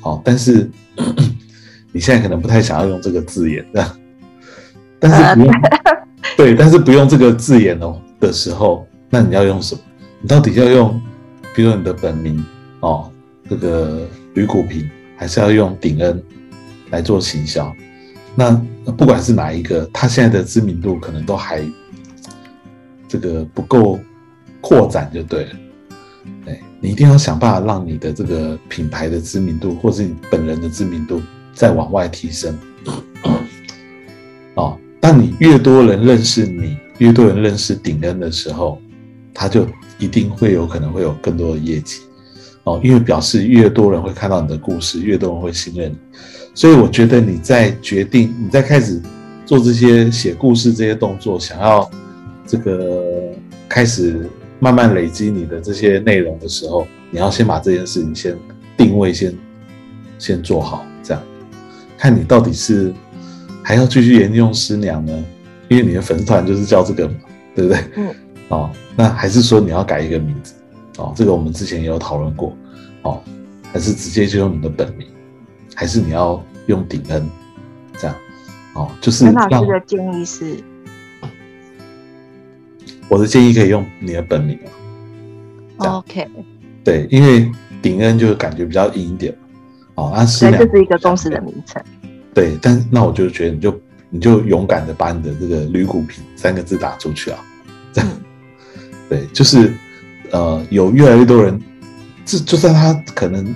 [0.00, 0.68] 哦，但是
[1.92, 3.62] 你现在可能不太想要用这个字眼，
[4.98, 5.54] 但是不用，
[6.34, 9.80] 对，但是不用这个字眼哦的时候，那你要用什么？
[10.22, 10.98] 你到底要用，
[11.54, 12.42] 比如你的本名
[12.80, 13.12] 哦，
[13.50, 16.22] 这个吕古平，还是要用鼎恩
[16.88, 17.70] 来做行销？
[18.38, 18.52] 那
[18.92, 21.64] 不管是哪一个，他现在的知名度可能都还
[23.08, 23.98] 这个不够
[24.60, 25.50] 扩展，就对了。
[26.46, 31.22] 哎，你一定要想办法让你的这个品牌的知名度，或是你本人的知名度
[31.54, 32.56] 再往外提升。
[34.54, 38.78] 哦，当你越多人认识你，越多人认识顶恩的时候，
[39.32, 39.66] 他就
[39.98, 42.02] 一定会有可能会有更多的业绩。
[42.64, 45.96] 哦，因为表示越多人会看到你的故事，越多人会信任你。
[46.56, 48.98] 所以我觉得你在决定你在开始
[49.44, 51.88] 做这些写故事这些动作，想要
[52.46, 53.04] 这个
[53.68, 54.26] 开始
[54.58, 58.34] 慢慢累积你的这些内容的时候，你要先把这件事情先
[58.74, 59.36] 定位，先
[60.18, 61.22] 先做好，这样
[61.98, 62.90] 看你到底是
[63.62, 65.24] 还要继续沿用师娘呢？
[65.68, 67.14] 因为你的粉丝团就是叫这个嘛，
[67.54, 67.84] 对不对？
[67.96, 68.06] 嗯。
[68.48, 70.54] 哦，那还是说你要改一个名字？
[70.96, 72.56] 哦，这个我们之前也有讨论过。
[73.02, 73.20] 哦，
[73.72, 75.06] 还是直接就用你的本名？
[75.78, 77.30] 还是你要用顶恩，
[77.98, 78.16] 这样，
[78.72, 80.56] 哦，就是陈老师的建议是，
[83.10, 84.58] 我的建议可以用你的本名
[85.76, 86.26] OK，
[86.82, 89.36] 对，因为顶恩就感觉比较硬一点，
[89.96, 91.82] 哦，那是这是一个公司的名称，
[92.32, 97.38] 对，但那我就觉得你就你就勇敢的把你的这个吕骨平三个字打出去啊，
[97.92, 98.10] 这样，
[99.10, 99.74] 对，就是
[100.30, 101.60] 呃，有越来越多人，
[102.24, 103.54] 这就算他可能。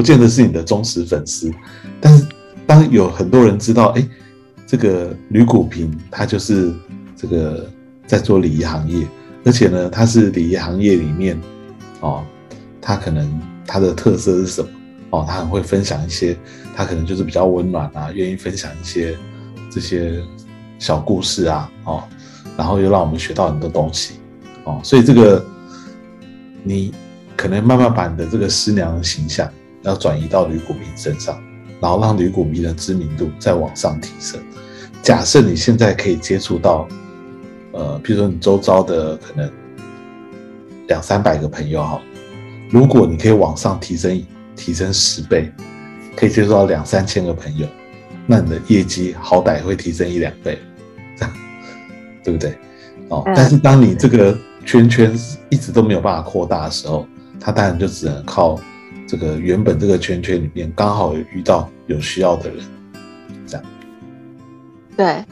[0.00, 1.52] 不见得是你的忠实粉丝，
[2.00, 2.26] 但是
[2.66, 4.08] 当有很多人知道，哎，
[4.66, 6.74] 这个吕古平他就是
[7.14, 7.70] 这个
[8.06, 9.06] 在做礼仪行业，
[9.44, 11.38] 而且呢，他是礼仪行业里面，
[12.00, 12.24] 哦，
[12.80, 13.30] 他可能
[13.66, 14.70] 他的特色是什么？
[15.10, 16.34] 哦，他很会分享一些，
[16.74, 19.14] 他可能就是比较温暖啊，愿意分享一些
[19.70, 20.18] 这些
[20.78, 22.02] 小故事啊，哦，
[22.56, 24.14] 然后又让我们学到很多东西，
[24.64, 25.44] 哦，所以这个
[26.62, 26.90] 你。
[27.36, 29.50] 可能慢慢把你的这个师娘的形象
[29.82, 31.42] 要转移到吕古明身上，
[31.80, 34.40] 然后让吕古明的知名度再往上提升。
[35.02, 36.86] 假设你现在可以接触到，
[37.72, 39.50] 呃，比如说你周遭的可能
[40.88, 42.00] 两三百个朋友哈，
[42.68, 44.22] 如果你可以往上提升，
[44.54, 45.50] 提升十倍，
[46.14, 47.66] 可以接触到两三千个朋友，
[48.26, 50.58] 那你的业绩好歹会提升一两倍，
[51.16, 51.34] 这 样
[52.22, 52.58] 对不对？
[53.08, 57.06] 哦，但是当你这个圈圈一直都没有办法扩大的时候，
[57.40, 58.60] 他当然就只能靠
[59.10, 62.64] 这个原本这个圈圈里面刚好有遇到有需要的人，
[63.44, 63.66] 这样。
[64.96, 65.24] 对，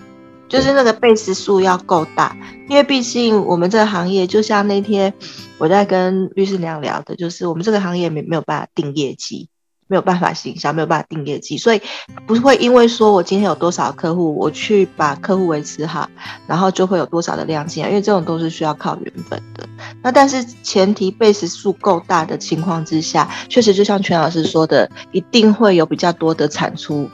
[0.49, 2.37] 就是那个贝斯数要够大，
[2.69, 5.15] 因为毕竟我们这个行业，就像那天
[5.59, 9.49] 我在跟律师娘聊的，就是我们这个行业没没有办法定业绩，
[9.89, 11.83] 没有办法行销，没有办法定业绩，所以
[12.27, 16.09] 不会因为说我今天有多少客户，我去把客户维持好，
[16.47, 19.69] 然后就会有多少的量进来，因为这种都是需要靠缘分的。
[20.03, 27.11] 那但是前提贝斯数够大的情况之下，确实就像全老师说的，一定会有比较多的产出。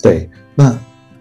[0.00, 0.74] 对，那。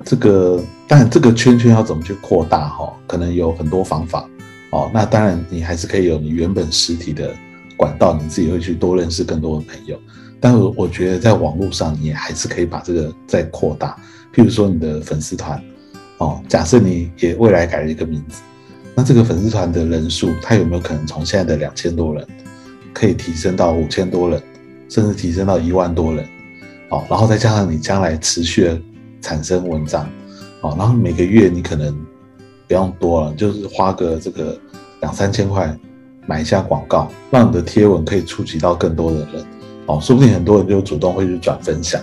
[0.06, 2.92] 这个，但这个圈圈要怎么去扩大哈？
[3.08, 4.30] 可能有很多方法
[4.70, 4.92] 哦。
[4.94, 7.34] 那当然，你还是可以有你原本实体的
[7.78, 10.00] 管道，你自己会去多认识更多的朋友。
[10.40, 13.98] 但我我觉得在网络上，你还是可以把这个再扩大。
[14.34, 15.62] 譬如说你的粉丝团
[16.18, 18.42] 哦，假设你也未来改了一个名字，
[18.96, 22.28] 那这个粉丝团的人数，它有没有可能从现在的两千多人，
[22.94, 24.42] 可以提升到五千多人，
[24.90, 26.26] 甚至提升到一万多人？
[26.90, 28.82] 哦，然后再加上你将来持续的。
[29.24, 30.06] 产生文章，
[30.60, 31.98] 哦，然后每个月你可能
[32.68, 34.60] 不用多了，就是花个这个
[35.00, 35.74] 两三千块
[36.26, 39.46] 买一下广告，让你的贴文可以触及到更多的人，
[39.88, 42.02] 哦，说不定很多人就主动会去转分享，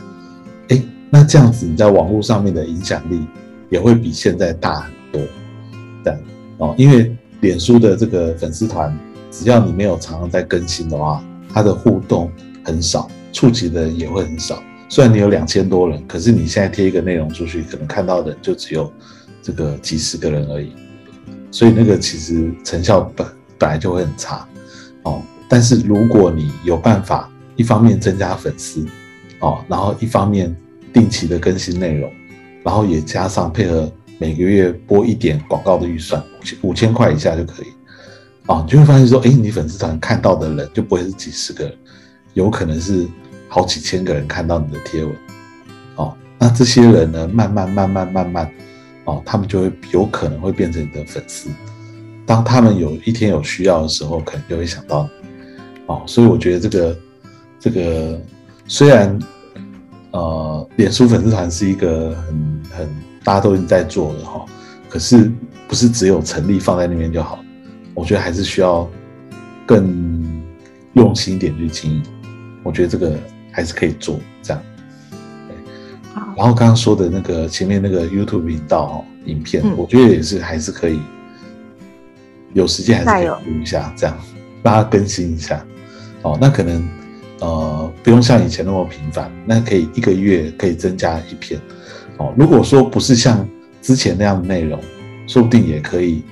[0.68, 3.24] 哎，那这样子你在网络上面的影响力
[3.70, 5.22] 也会比现在大很多，
[6.04, 6.20] 这样
[6.58, 8.94] 哦，因为脸书的这个粉丝团，
[9.30, 12.30] 只要你没有常常在更新的话，它的互动
[12.62, 14.62] 很少，触及的人也会很少。
[14.90, 18.92] 虽然你有两千多人，可是你现在贴一个内容出去，可能看到的就只有
[19.40, 20.72] 这个几十个人而已，
[21.50, 23.26] 所以那个其实成效本
[23.60, 24.44] 本来就会很差
[25.04, 25.22] 哦。
[25.48, 28.84] 但是如果你有办法，一方面增加粉丝
[29.38, 30.52] 哦，然后一方面
[30.92, 32.10] 定期的更新内容，
[32.64, 36.20] 然后也加上配合每个月播一点广告的预算，
[36.62, 37.66] 五千块以下就可以
[38.46, 41.70] 哦，你就会发现说，哎，你粉丝团看到的人就不会是几十个，
[42.32, 43.06] 有可能是。
[43.52, 45.12] 好几千个人看到你的贴文，
[45.96, 48.48] 哦，那这些人呢，慢慢慢慢慢慢，
[49.06, 51.50] 哦，他们就会有可能会变成你的粉丝。
[52.30, 55.48] 当他们有一天有需要的时候，可能就会想到你，
[55.86, 56.98] 哦，所以我觉得这个
[57.58, 58.20] 这个
[58.68, 59.18] 虽然
[60.12, 62.88] 呃，脸书粉丝团是一个很很
[63.24, 64.44] 大家都已经在做的哈，
[64.88, 65.28] 可是
[65.66, 67.40] 不是只有成立放在那边就好，
[67.94, 68.88] 我觉得还是需要
[69.66, 70.24] 更
[70.92, 72.00] 用心一点去经营。
[72.62, 73.18] 我觉得这个。
[73.52, 74.62] 还是可以做这样，
[76.36, 81.00] 然后刚刚说的那个前面那个 YouTube 频道哦，影片，我觉得也是还是可以，
[82.52, 84.16] 有时间还是可以录一下，这样
[84.62, 85.64] 让它更新一下。
[86.22, 86.88] 哦，那可能
[87.40, 91.60] 呃不用像以前那么频繁，那可以一个月可以增加一篇。
[92.18, 93.48] 哦，如果说不是像
[93.80, 94.80] 之前那样的内容，
[95.26, 96.22] 说不定也可以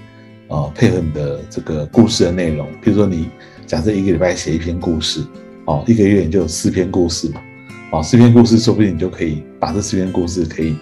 [0.48, 3.28] 呃配合你的这个故事的内容，比如说你
[3.66, 5.24] 假设一个礼拜写一篇故事。
[5.64, 7.42] 哦，一个月你就有四篇故事嘛，
[7.90, 10.78] 哦，四篇故事，说不定你就可以把这四篇故事可以，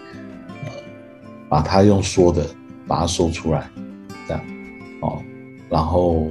[0.64, 0.70] 呃，
[1.48, 2.46] 把它用说的
[2.86, 3.68] 把它说出来，
[4.28, 4.55] 这样，哦，
[5.68, 6.28] 然后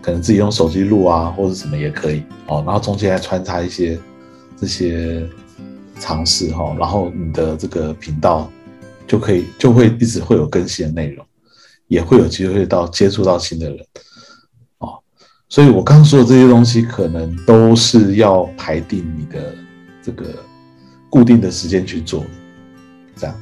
[0.00, 3.98] 可能自己用手机录啊，或者什么也可以，哦，然后中间还穿插一些
[4.56, 5.28] 这些
[5.98, 8.50] 尝试哈，然后你的这个频道
[9.06, 11.24] 就可以就会一直会有更新的内容，
[11.88, 13.86] 也会有机会到接触到新的人
[14.78, 14.98] 哦。
[15.48, 19.54] 所以，我刚说的这些东西，可能都是要排定你的
[20.02, 20.24] 这个
[21.10, 22.24] 固定的时间去做，
[23.16, 23.36] 这样。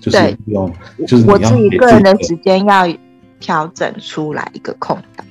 [0.00, 0.72] 就是用，
[1.08, 2.86] 就是我自己个人的时间要
[3.40, 5.26] 调整出来一个空档。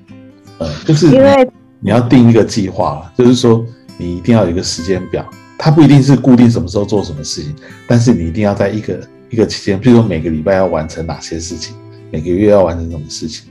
[0.60, 3.66] 嗯，就是因为你要定一个计划，就是说
[3.98, 5.24] 你一定要有一个时间表，
[5.58, 7.56] 它不一定是固定什么时候做什么事情，
[7.88, 11.76] 但是你一定要在一个一个期间，比如说每个礼拜要完成哪些事情，
[12.12, 13.50] 每个月要完成什么事情。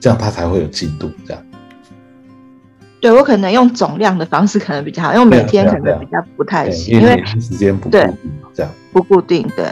[0.00, 1.42] 这样它才会有进度，这样。
[3.00, 8.16] 对我可能用总量的方式可能比较好，因为每天可能比较不太行，因为时间不固定，
[8.54, 9.66] 这样不固定，对。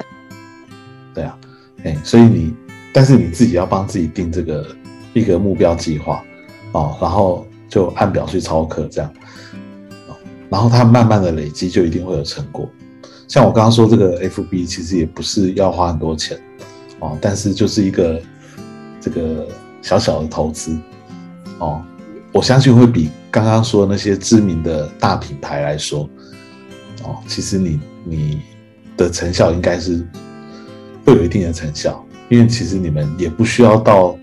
[1.14, 1.38] 对啊，
[1.84, 2.54] 哎，所以你，
[2.96, 4.66] 但是你自己要帮自己定这个
[5.12, 6.24] 一个目标计划
[6.72, 9.12] 哦，然后就按表去操课，这样，
[10.48, 12.66] 然后它慢慢的累积，就一定会有成果。
[13.28, 16.40] 像我刚刚说这个 FB，其实也不是要花很多钱
[17.00, 18.18] 哦，但是就是一个
[18.98, 19.46] 这个。
[19.82, 20.76] 小小的投资，
[21.60, 21.80] 哦，
[22.32, 26.10] 我相信会比刚刚说那些知名的大品牌来说，
[27.04, 28.42] 哦，其实你你
[28.96, 30.04] 的成效应该是
[31.04, 34.18] 会有一定的成效，因为其实你们也不需要到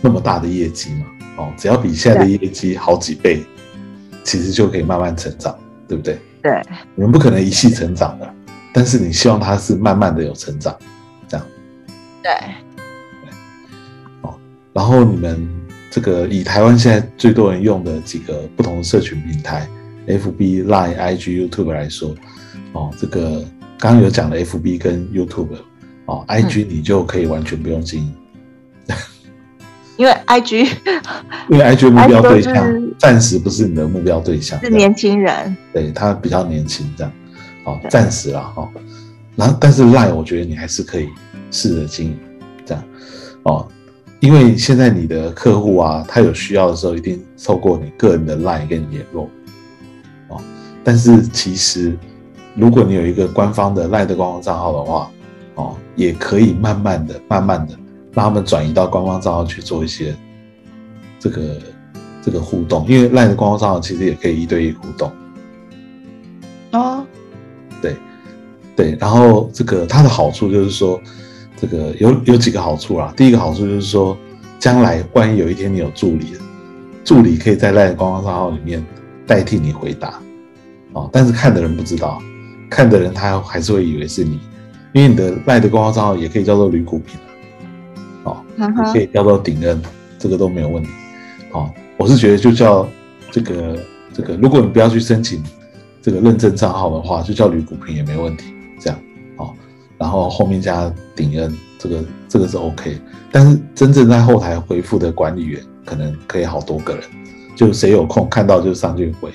[0.00, 1.06] 那么大的业绩嘛，
[1.38, 3.44] 哦，只要比现在的业绩好几倍，
[4.24, 5.56] 其实就可以慢慢成长，
[5.88, 6.18] 对不对？
[6.42, 6.62] 对，
[6.94, 8.34] 你们不可能一气成长的，
[8.72, 10.76] 但是你希望它是慢慢的有成长，
[11.26, 11.46] 这样。
[12.22, 12.32] 对，
[14.22, 14.34] 哦，
[14.72, 15.48] 然后你们
[15.90, 19.68] 这个以台湾现在最多人用的几个不同的社群平台
[20.06, 22.14] ，FB、Line、IG、YouTube 来说，
[22.72, 23.42] 哦，这个
[23.78, 25.48] 刚刚有讲的 FB 跟 YouTube，
[26.06, 28.14] 哦，IG 你就可以完全不用经营，
[29.96, 30.68] 因为 IG
[31.50, 37.12] 因为 IG 目标对象暂时不是你的目标对象，是年轻人，对他比较年轻，这样，
[37.64, 38.68] 哦，暂时啦，哈、
[39.34, 41.08] 然后但是 Line 我觉得你还是可以
[41.50, 42.18] 试着经营，
[42.64, 42.84] 这样，
[43.44, 43.68] 哦，
[44.20, 49.28] 因为现在你的客户啊，他有需要的时候，一定透过你个人的 Line 跟你联络，
[50.28, 50.40] 哦，
[50.84, 51.96] 但是其实
[52.54, 55.10] 如果你有一个官方的 Line 的官方账号的话，
[55.56, 57.74] 哦，也可以慢慢的、慢慢的
[58.12, 60.14] 让他们转移到官方账号去做一些
[61.18, 61.56] 这个
[62.22, 65.12] 这个互动，因为 Line 的官方账号其实也可以一对一互动。
[66.72, 67.04] 哦，
[67.80, 67.96] 对，
[68.74, 71.00] 对，然后这个它的好处就是说，
[71.56, 73.12] 这个有有几个好处啦。
[73.16, 74.16] 第一个好处就是说，
[74.58, 76.32] 将来万一有一天你有助理，
[77.04, 78.84] 助理可以在赖的官方账号里面
[79.26, 80.20] 代替你回答，
[80.92, 82.20] 哦，但是看的人不知道，
[82.68, 84.38] 看的人他还是会以为是你，
[84.92, 87.18] 因为你的赖的官方账号也可以叫做吕古平
[88.24, 89.82] 啊，哦，也可，以叫做顶恩，
[90.18, 90.88] 这个都没有问题。
[91.52, 92.88] 哦，我是觉得就叫
[93.30, 93.78] 这个
[94.12, 95.42] 这个，如果你不要去申请
[96.02, 98.52] 这个认证账号的话，就叫吕古平也没问题。
[98.80, 98.98] 这样，
[99.36, 99.52] 哦，
[99.98, 102.98] 然后后面加顶恩，这个这个是 OK。
[103.30, 107.02] 但是真正在后台回复的管理员，可能可以好多个人，
[107.54, 109.30] 就谁有空看到就上去回。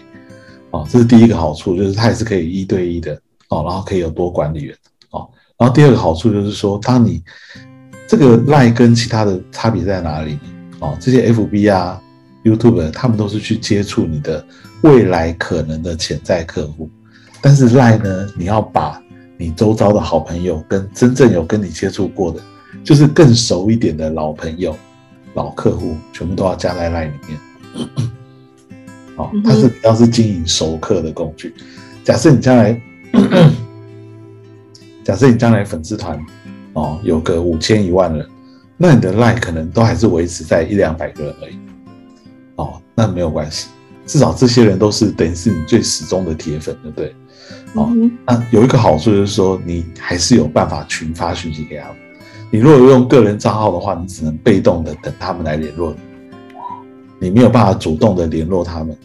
[0.72, 3.14] 哦，这是第一个好处，就是它也是可以一对一的
[3.50, 4.91] 哦，然后可以有多管理员哦。
[5.62, 7.22] 然后第二个好处就是说，当你
[8.08, 10.40] 这个赖跟其他的差别在哪里？
[10.80, 12.02] 哦，这些 FB 啊、
[12.44, 14.44] YouTube 他们都是去接触你的
[14.82, 16.90] 未来可能的潜在客户，
[17.42, 19.00] 但是赖呢，你要把
[19.38, 22.40] 你周遭的好朋友跟真正有跟你接触过的，
[22.84, 24.76] 就是更熟一点的老朋友、
[25.36, 27.88] 老客户，全部都要加在赖里面。
[29.18, 31.54] 哦，它是比较是经营熟客的工具。
[32.04, 32.82] 假设你将来，
[35.04, 36.20] 假设你将来粉丝团
[36.74, 38.28] 哦有个五千一万人，
[38.78, 41.60] 那你的 line 可能都还是维持在一两百个人而已。
[42.56, 43.70] 哦，那没有关系，
[44.06, 47.16] 至少这些人都是等于是你最始终的铁粉，对不对？
[47.74, 51.98] 哦，嗯那有一个好处就是说，你还是有办法群发讯息给他们。
[52.52, 55.96] 你如果用个人账号的话，你只能被动的等他们来联络
[57.20, 58.96] 你，你没有办法主动的联络他们，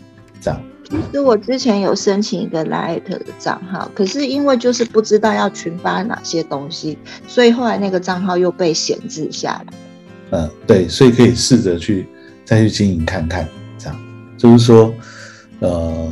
[0.41, 0.61] 这样。
[0.89, 6.97] 其实我之前有申请一个 Light 的账号，可是因为就是不知道要群发哪些东西，
[7.27, 9.73] 所以后来那个账号又被闲置下来。
[10.31, 12.07] 嗯，对，所以可以试着去
[12.45, 13.99] 再去经营看看，这样
[14.37, 14.93] 就是说，
[15.61, 16.09] 呃，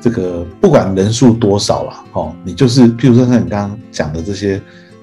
[0.00, 4.60] 这个不管人数多少啦，哦，你就是譬如说像你刚刚讲的这些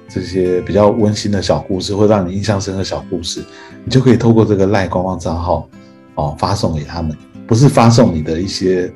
[0.08, 3.44] 这些比较温馨的小故事，会让你印象深刻的小故事，
[3.84, 5.68] 你就可以透过这个赖官方账号
[6.16, 8.92] 哦发送给他们，不是发送你的一些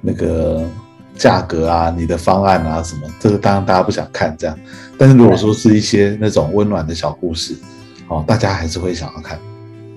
[0.00, 0.68] 那个
[1.16, 4.58] 价格啊、你的方案啊什么，这个当然大家不想看这样，
[4.98, 7.56] 但是如果说是一些那种温暖的小故事。
[8.08, 9.36] 哦，大家还是会想要看，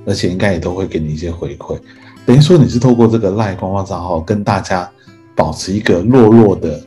[0.04, 1.80] 而且应该也都会给你一些回馈。
[2.26, 4.90] 等于说你是透过这个赖官方账号跟大家
[5.36, 6.82] 保持一个弱弱的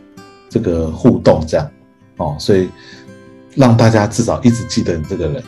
[0.48, 1.70] 这个互动，这样
[2.16, 2.68] 哦，所以
[3.55, 5.44] 让大家至少一直记得你这个人，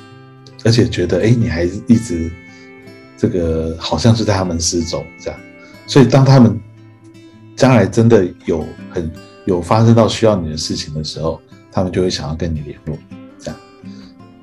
[0.65, 2.31] 而且觉得哎，你还一直
[3.19, 5.41] 这个好像是在他们失踪这样。
[5.87, 6.61] 所以当他们
[7.57, 9.11] 将来真的有很
[9.45, 12.97] 有发生到需要你的事情的时候，他们就会想要跟你联络。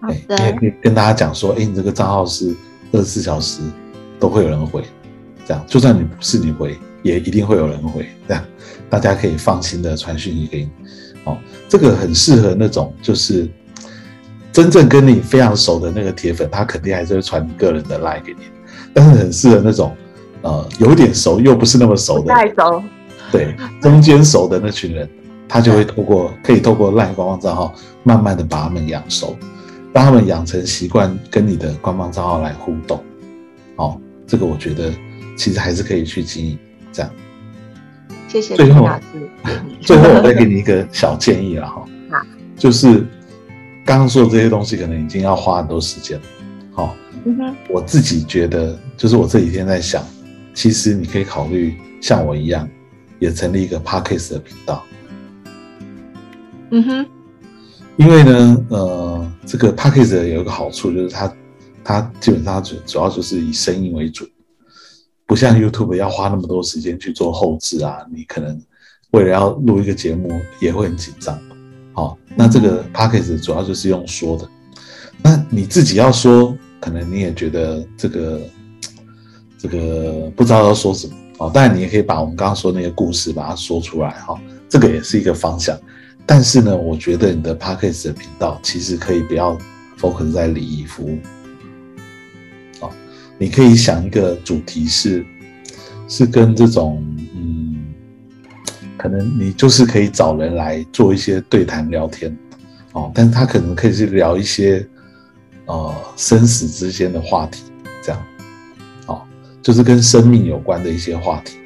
[0.02, 2.56] 好哎，的你也可以跟大家讲说，哎，你这个账号是
[2.92, 3.62] 二十四小时
[4.20, 4.84] 都会有人回，
[5.46, 8.44] 这样就算你不是你回，也一定会有人回，这样
[8.89, 10.72] 大家可以放心的传讯息给你。
[11.26, 11.38] 哦，
[11.70, 13.48] 这个很适合那种就是
[14.52, 18.46] 真正跟你非常熟的那个铁粉，他肯定还是会传个人的 line 给你，
[18.96, 19.96] 但是很适合那种
[20.42, 22.84] 呃有点熟又不是那么熟的，太熟，
[23.32, 25.10] 对中间熟的那群人，
[25.48, 27.74] 他就会透过可以透过 line 官方账号，
[28.04, 29.38] 慢慢的把他们养熟。
[29.94, 33.04] 让他们养成习惯跟你的官方账号来互动，
[33.76, 34.89] 哦，这个我觉得
[35.36, 36.58] 其实还是可以去经营。
[36.94, 37.12] 这样，
[38.30, 38.89] 谢谢最后。
[39.82, 42.26] 最后我再给你一个小建议了哈，好
[42.56, 43.06] 就是
[43.84, 46.24] 刚刚说的这些东西可能已经要花很多时间了，
[46.72, 50.02] 好、嗯哼，我自己觉得，就是我这几天在想，
[50.62, 52.70] 其实你可以考虑像我一样，
[53.18, 54.84] 也成立一个 Podcast 的频道。
[56.70, 57.05] 嗯哼，
[57.97, 61.36] 因为呢，呃，这个 Podcast 有一个好处就是它
[61.84, 64.24] 它基本上主主要就是以声音为主，
[65.26, 68.62] 不像 YouTube 要花那么多时间去做后置啊，你可能
[69.14, 71.36] 为了要录一个节目也会很紧张。
[71.93, 74.47] 好，那这个 Podcast 主要就是用说的，
[75.24, 78.39] 那你自己要说，可能你也觉得这个
[79.62, 81.51] 这个不知道要说什么啊。
[81.53, 85.78] 当然，你也可以把我们刚刚说那些故事把它说出来哈，这个也是一个方向。
[86.26, 89.57] 但是呢，我觉得你的 Podcast 的频道其实可以不要
[89.99, 91.20] focus 在礼仪服务，
[92.80, 92.89] 啊，
[93.38, 95.26] 你可以想一个主题是
[96.07, 97.03] 是跟这种
[97.36, 97.76] 嗯，
[98.97, 102.36] 可能你就是可以找人来做一些对谈聊天，
[102.93, 104.88] 哦，但是他可能可以去聊一些
[105.66, 107.64] 呃生死之间的话题，
[108.03, 108.24] 这样，
[109.62, 111.57] 就是跟生命有关的一些话题，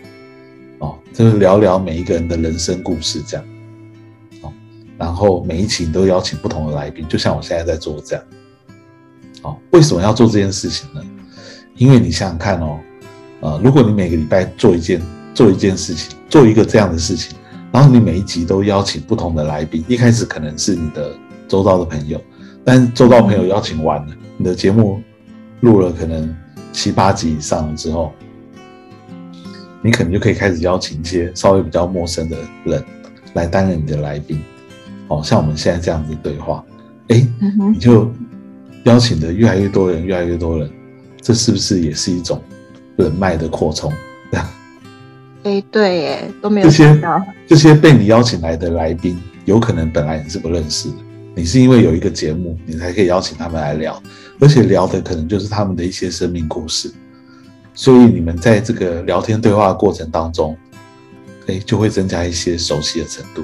[0.79, 3.45] 哦，就是聊聊每一个人的人生故事这样。
[4.41, 4.53] 哦
[4.97, 8.25] 然后每一期都邀请不同的来宾，就像我现在在做这样。
[9.41, 11.01] 哦，为什么要做这件事情呢？
[11.75, 12.79] 因为你想想看哦，
[13.41, 15.01] 呃，如果你每个礼拜做一件
[15.33, 17.37] 做一件事情，做一个这样的事情，
[17.73, 21.11] 然后你每一集都邀请不同的来宾，一开始可能是你的
[21.45, 22.21] 周遭的朋友，
[22.63, 25.01] 但周遭朋友邀请完了，你的节目
[25.59, 26.33] 录了可能
[26.75, 28.11] 七八集以上了之后，
[29.81, 32.83] 你可能就可以开始邀请一些稍微比较陌生的人
[33.33, 34.39] 来担任你的来宾。
[35.07, 36.63] 哦，像我们现在这样子对话，
[37.07, 37.25] 哎，
[37.71, 38.11] 你就
[38.83, 40.69] 邀请的越来越多人，越来越多人，
[41.21, 42.41] 这是不是也是一种
[42.97, 43.91] 人脉的扩充？
[45.43, 47.01] 哎，对，哎，都没有这些
[47.47, 50.95] 这些被你邀请来的来宾，有可能本来你是不认识的，
[51.35, 54.01] 你是因为有一个节目，你才可以邀请他们来聊，
[54.39, 56.89] 而且聊的可能就是他们的一些生命故事，
[57.73, 60.57] 所以你们在这个聊天对话的过程当中，
[61.47, 63.43] 哎，就会增加一些熟悉的程度，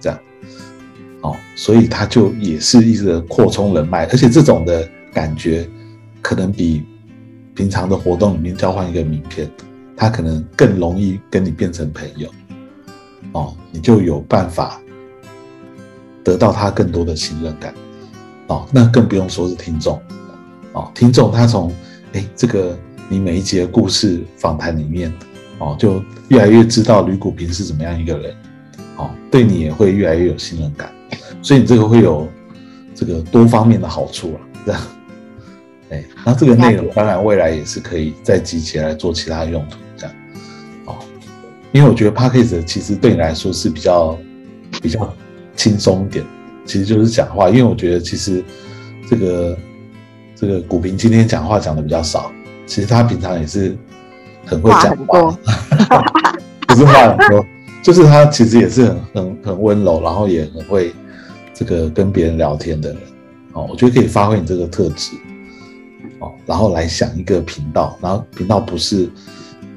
[0.00, 0.18] 这样。
[1.20, 5.68] 哦，所以他就也是一个扩充人脉，而且这种的感觉
[6.20, 6.82] 可能比
[7.54, 9.48] 平常的活动里面交换一个名片，
[9.96, 12.28] 他可能更容易跟你变成朋友。
[13.32, 14.80] 哦，你就有办法
[16.26, 17.72] 得到他更多的信任感。
[18.48, 20.02] 哦，那更不用说是听众。
[20.72, 21.72] 哦，听众他从
[22.14, 22.76] 哎这个
[23.08, 25.12] 你每一节故事访谈里面，
[25.58, 28.34] 哦，就越来越知道吕谷平是怎么样一个人。
[28.96, 30.92] 哦，对你也会越来越有信任感。
[31.42, 32.26] 所以你这个会有
[32.92, 34.82] 这个多方面的好处啊，这样，
[35.90, 40.14] 哎，那这个内容当然未来也是可以再集结来做其他用途，这样，
[40.86, 40.96] 哦，
[41.72, 44.18] 因为我觉得 p a c k a g e 其实对你来说是比较
[44.82, 45.14] 比较
[45.56, 46.24] 轻松一点，
[46.64, 48.44] 其实就是讲话，因为我觉得其实
[49.10, 49.58] 这个
[50.34, 52.30] 这个古平今天讲话讲的比较少，
[52.66, 53.76] 其实他平常也是
[54.44, 55.36] 很会讲话，
[56.68, 57.44] 不是话很多，
[57.82, 60.92] 就是他其实也是很很很温柔，然后也很会。
[61.58, 62.98] 这个跟别人聊天的人，
[63.54, 65.12] 哦，我觉得可以发挥你这个特质，
[66.18, 69.08] 哦，然后来想一个频道，然后频道不是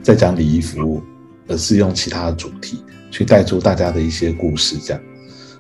[0.04, 1.02] 在讲礼仪服务，
[1.48, 5.02] 而是用其他的主题去带出大家的一些故事，这样，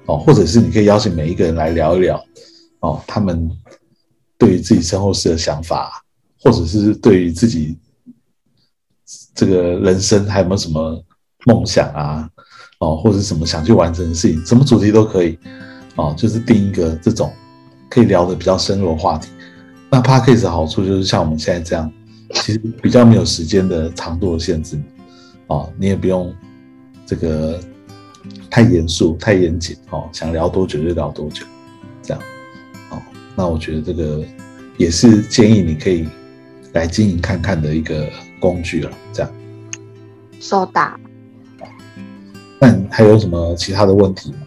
[0.09, 2.19] 哦，或者是你可以邀请每一个人来聊一聊，
[2.79, 3.47] 哦，他们
[4.39, 6.03] 对于自己身后事的想法，
[6.41, 7.77] 或者是对于自己
[9.35, 10.99] 这个人生还有没有什么
[11.45, 12.27] 梦想啊，
[12.79, 15.37] 哦，或者是什么想去完成的事情，什么主题都可以。
[15.95, 17.29] 哦，就是定一个这种
[17.89, 19.29] 可以聊的比较深入的话题。
[19.91, 21.91] 那 p a c k a g e 的好处就是像我们现在这样，
[22.35, 24.81] 其实比较没有时间的长度的限制。
[25.47, 26.33] 哦，你也不用
[27.05, 27.59] 这个
[28.49, 29.75] 太严肃、太严谨。
[29.89, 31.45] 哦，想聊多久就聊多久，
[32.01, 32.23] 这样。
[32.89, 33.01] 哦，
[33.35, 34.23] 那我觉得这个
[34.77, 36.07] 也是建议你可以
[36.73, 38.09] 来经营看看的一个
[38.39, 38.91] 工具了。
[39.13, 39.31] 这样。
[40.39, 40.91] 收到。
[42.59, 44.37] 那还有什么其他的问题吗？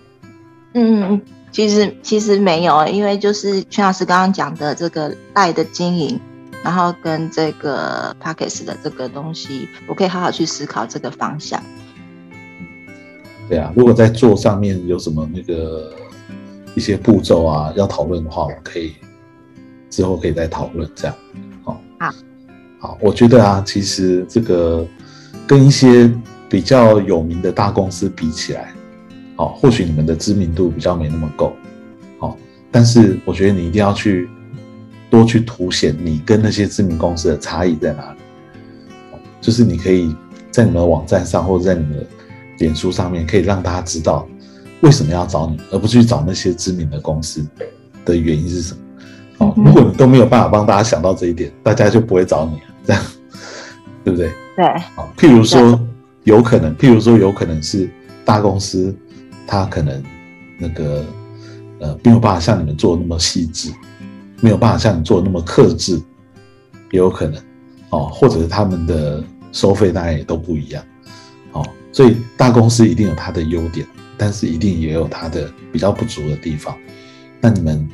[0.75, 1.23] 嗯嗯嗯。
[1.51, 6.19] 其实其实没有，因为就是全老师刚刚讲的这个爱的经营，
[6.65, 11.63] 然后跟这个 p a c k e s 的这个东西，我可以好好去思考这个方向。
[13.49, 15.93] 对啊，如果在做上面有什么那个
[16.75, 18.93] 一些步骤啊要讨论的话，我可以
[19.91, 21.17] 之后可以再讨论这样。
[21.65, 22.15] 好，好，
[22.79, 24.87] 好，我觉得啊，其实这个
[25.47, 26.11] 跟一些
[26.49, 28.73] 比较有名的大公司比起来。
[29.37, 31.55] 哦，或许你们的知名度比较没那么够，
[32.19, 32.37] 好，
[32.71, 34.29] 但是我觉得你一定要去
[35.11, 38.19] 多去凸显你跟那些知名公司的差异在哪里。
[39.41, 40.15] 就是你可以
[40.51, 42.07] 在你们的网站上或者在你们的
[42.63, 44.25] 脸书上面，可以让大家知道
[44.83, 47.45] 为什么要找你，而不是去找那些知名的公司
[48.05, 48.81] 的原因是什么。
[49.39, 52.67] 哦，如果你都没有办法帮大家想到这一点，大家就不会找你了。
[52.87, 53.03] 这样，
[54.05, 54.31] 对不对？
[54.57, 54.65] 对，
[54.97, 55.81] 哦，譬如说
[56.23, 57.91] 有可能，譬如说有可能是
[58.25, 58.95] 大公司，
[59.45, 60.01] 它可能
[60.59, 61.05] 那个
[61.81, 63.73] 呃没有办法像你们做的那么细致，
[64.41, 66.01] 没有办法像你做的那么克制，
[66.93, 67.43] 也有可能
[67.91, 70.87] 哦，或者是他们的收费当然也都不一样，哦，
[71.93, 73.87] 所以大公司一定有它的优点，
[74.17, 76.75] 但是一定也有它的比较不足的地方。
[77.41, 77.89] 那你们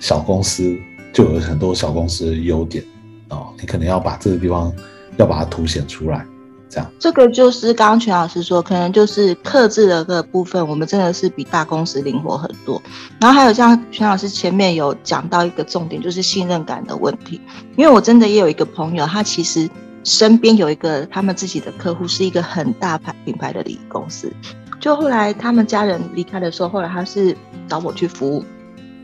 [0.00, 0.76] 小公司
[1.12, 2.82] 就有很多小公司的优点
[3.28, 4.72] 哦，你可能要把这个地方
[5.18, 6.24] 要把它凸显出来，
[6.70, 6.90] 这样。
[6.98, 12.80] 这个就是刚刚全老师说，可能就是克制的个部分，我们真的是比大公司灵活很多。
[13.20, 17.40] 然后还有像全老师前面有讲到一个重点，就是信任感的问题。
[17.76, 19.68] 因为我真的也有一个朋友，他其实
[20.04, 24.32] 身边有一个他们自己的客户是一个很大牌品牌的礼仪公司，
[24.80, 27.36] 就后来他们家人离开的时候，后来他是
[27.68, 28.44] 找我去服务。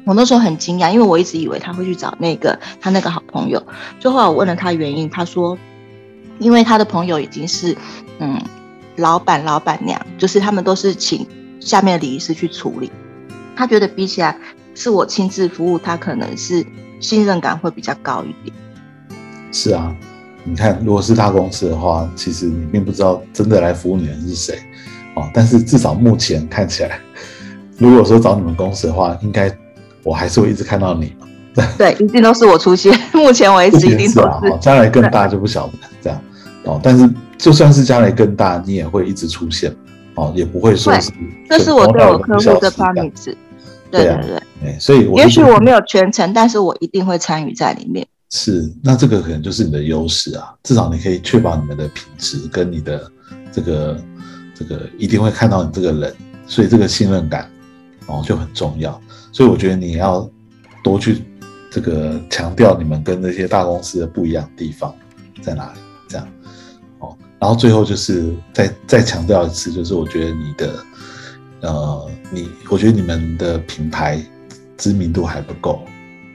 [0.04, 3.62] 我那时候很惊讶，因为我一直以为他会去找那个他那个好朋友。
[4.00, 5.56] 就后来我问了他原因，他说，
[6.38, 7.76] 因为他的朋友已经是，
[8.18, 8.40] 嗯，
[8.96, 11.26] 老板老板娘，就是他们都是请
[11.60, 12.90] 下面的礼仪师去处理。
[13.54, 14.34] 他觉得比起来
[14.74, 16.64] 是我亲自服务，他可能是
[17.00, 18.56] 信任感会比较高一点。
[19.52, 19.94] 是啊，
[20.48, 24.58] 你看，如果是大公司的话，其实你并不知道真的来服务你的人是谁，
[25.14, 26.98] 哦，但是至少目前看起来，
[27.76, 29.54] 如果说找你们公司的话，应该。
[30.04, 31.26] 我还是会一直看到你嘛？
[31.76, 32.98] 对，一定都是我出现。
[33.12, 34.58] 目前为止，一定都是。
[34.58, 36.18] 将来更大就不晓得这样
[36.64, 36.80] 哦。
[36.82, 39.74] 但是就算是将来更大，你也会一直出现
[40.14, 41.10] 哦，也不会说是。
[41.50, 43.34] 这是我对我客户的 promise。
[43.90, 44.78] 对对对。
[44.78, 48.06] 所以也许我没有全程，但是我一定会参与在里面。
[48.30, 50.54] 是，那这个可能就是你的优势啊。
[50.62, 53.10] 至少你可以确保你们的品质跟你的
[53.50, 54.04] 这个
[54.54, 56.14] 这个一定会看到你这个人，
[56.46, 57.50] 所以这个信任感
[58.06, 59.00] 哦就很重要。
[59.32, 60.28] 所以我觉得你要
[60.84, 61.22] 多去
[61.70, 64.94] 这个强调你们跟那些大公司的不一样的地方
[65.40, 66.28] 在哪里，这样
[66.98, 67.16] 哦。
[67.38, 70.84] 然后最后就是再再强调一次，就是我觉得你的
[71.62, 74.22] 呃，你我觉得你们的品牌
[74.76, 75.80] 知名度还不够，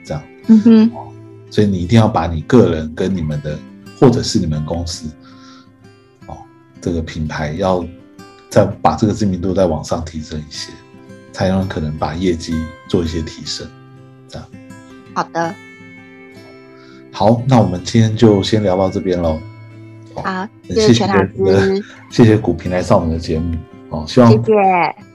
[0.04, 0.22] 这样。
[0.48, 0.90] 嗯哼。
[1.54, 3.56] 所以你一定要把你个人跟你们的
[4.00, 5.06] 或者是你们公司
[6.26, 6.36] 哦
[6.80, 7.86] 这个品牌要
[8.48, 10.72] 再把这个知名度再往上提升一些。
[11.32, 12.54] 才有可能把业绩
[12.88, 13.66] 做一些提升，
[14.28, 14.48] 这样。
[15.14, 15.54] 好的。
[17.10, 19.40] 好，那我们今天就先聊到这边喽。
[20.14, 23.56] 好，谢谢全老师， 谢谢股评来上我们的节目。
[23.90, 24.44] 哦，希望谢谢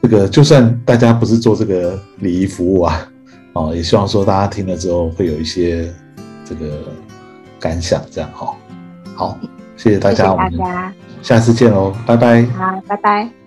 [0.02, 3.10] 这个，就算大家不是做这个礼仪服务啊，
[3.54, 5.90] 哦，也希望说大家听了之后会有一些
[6.50, 6.80] 这个
[7.60, 8.56] 感想，这样哈。
[9.16, 9.38] 好，
[9.78, 12.44] 谢谢大家，大家下次见喽，拜拜。
[12.58, 13.39] 好，拜拜。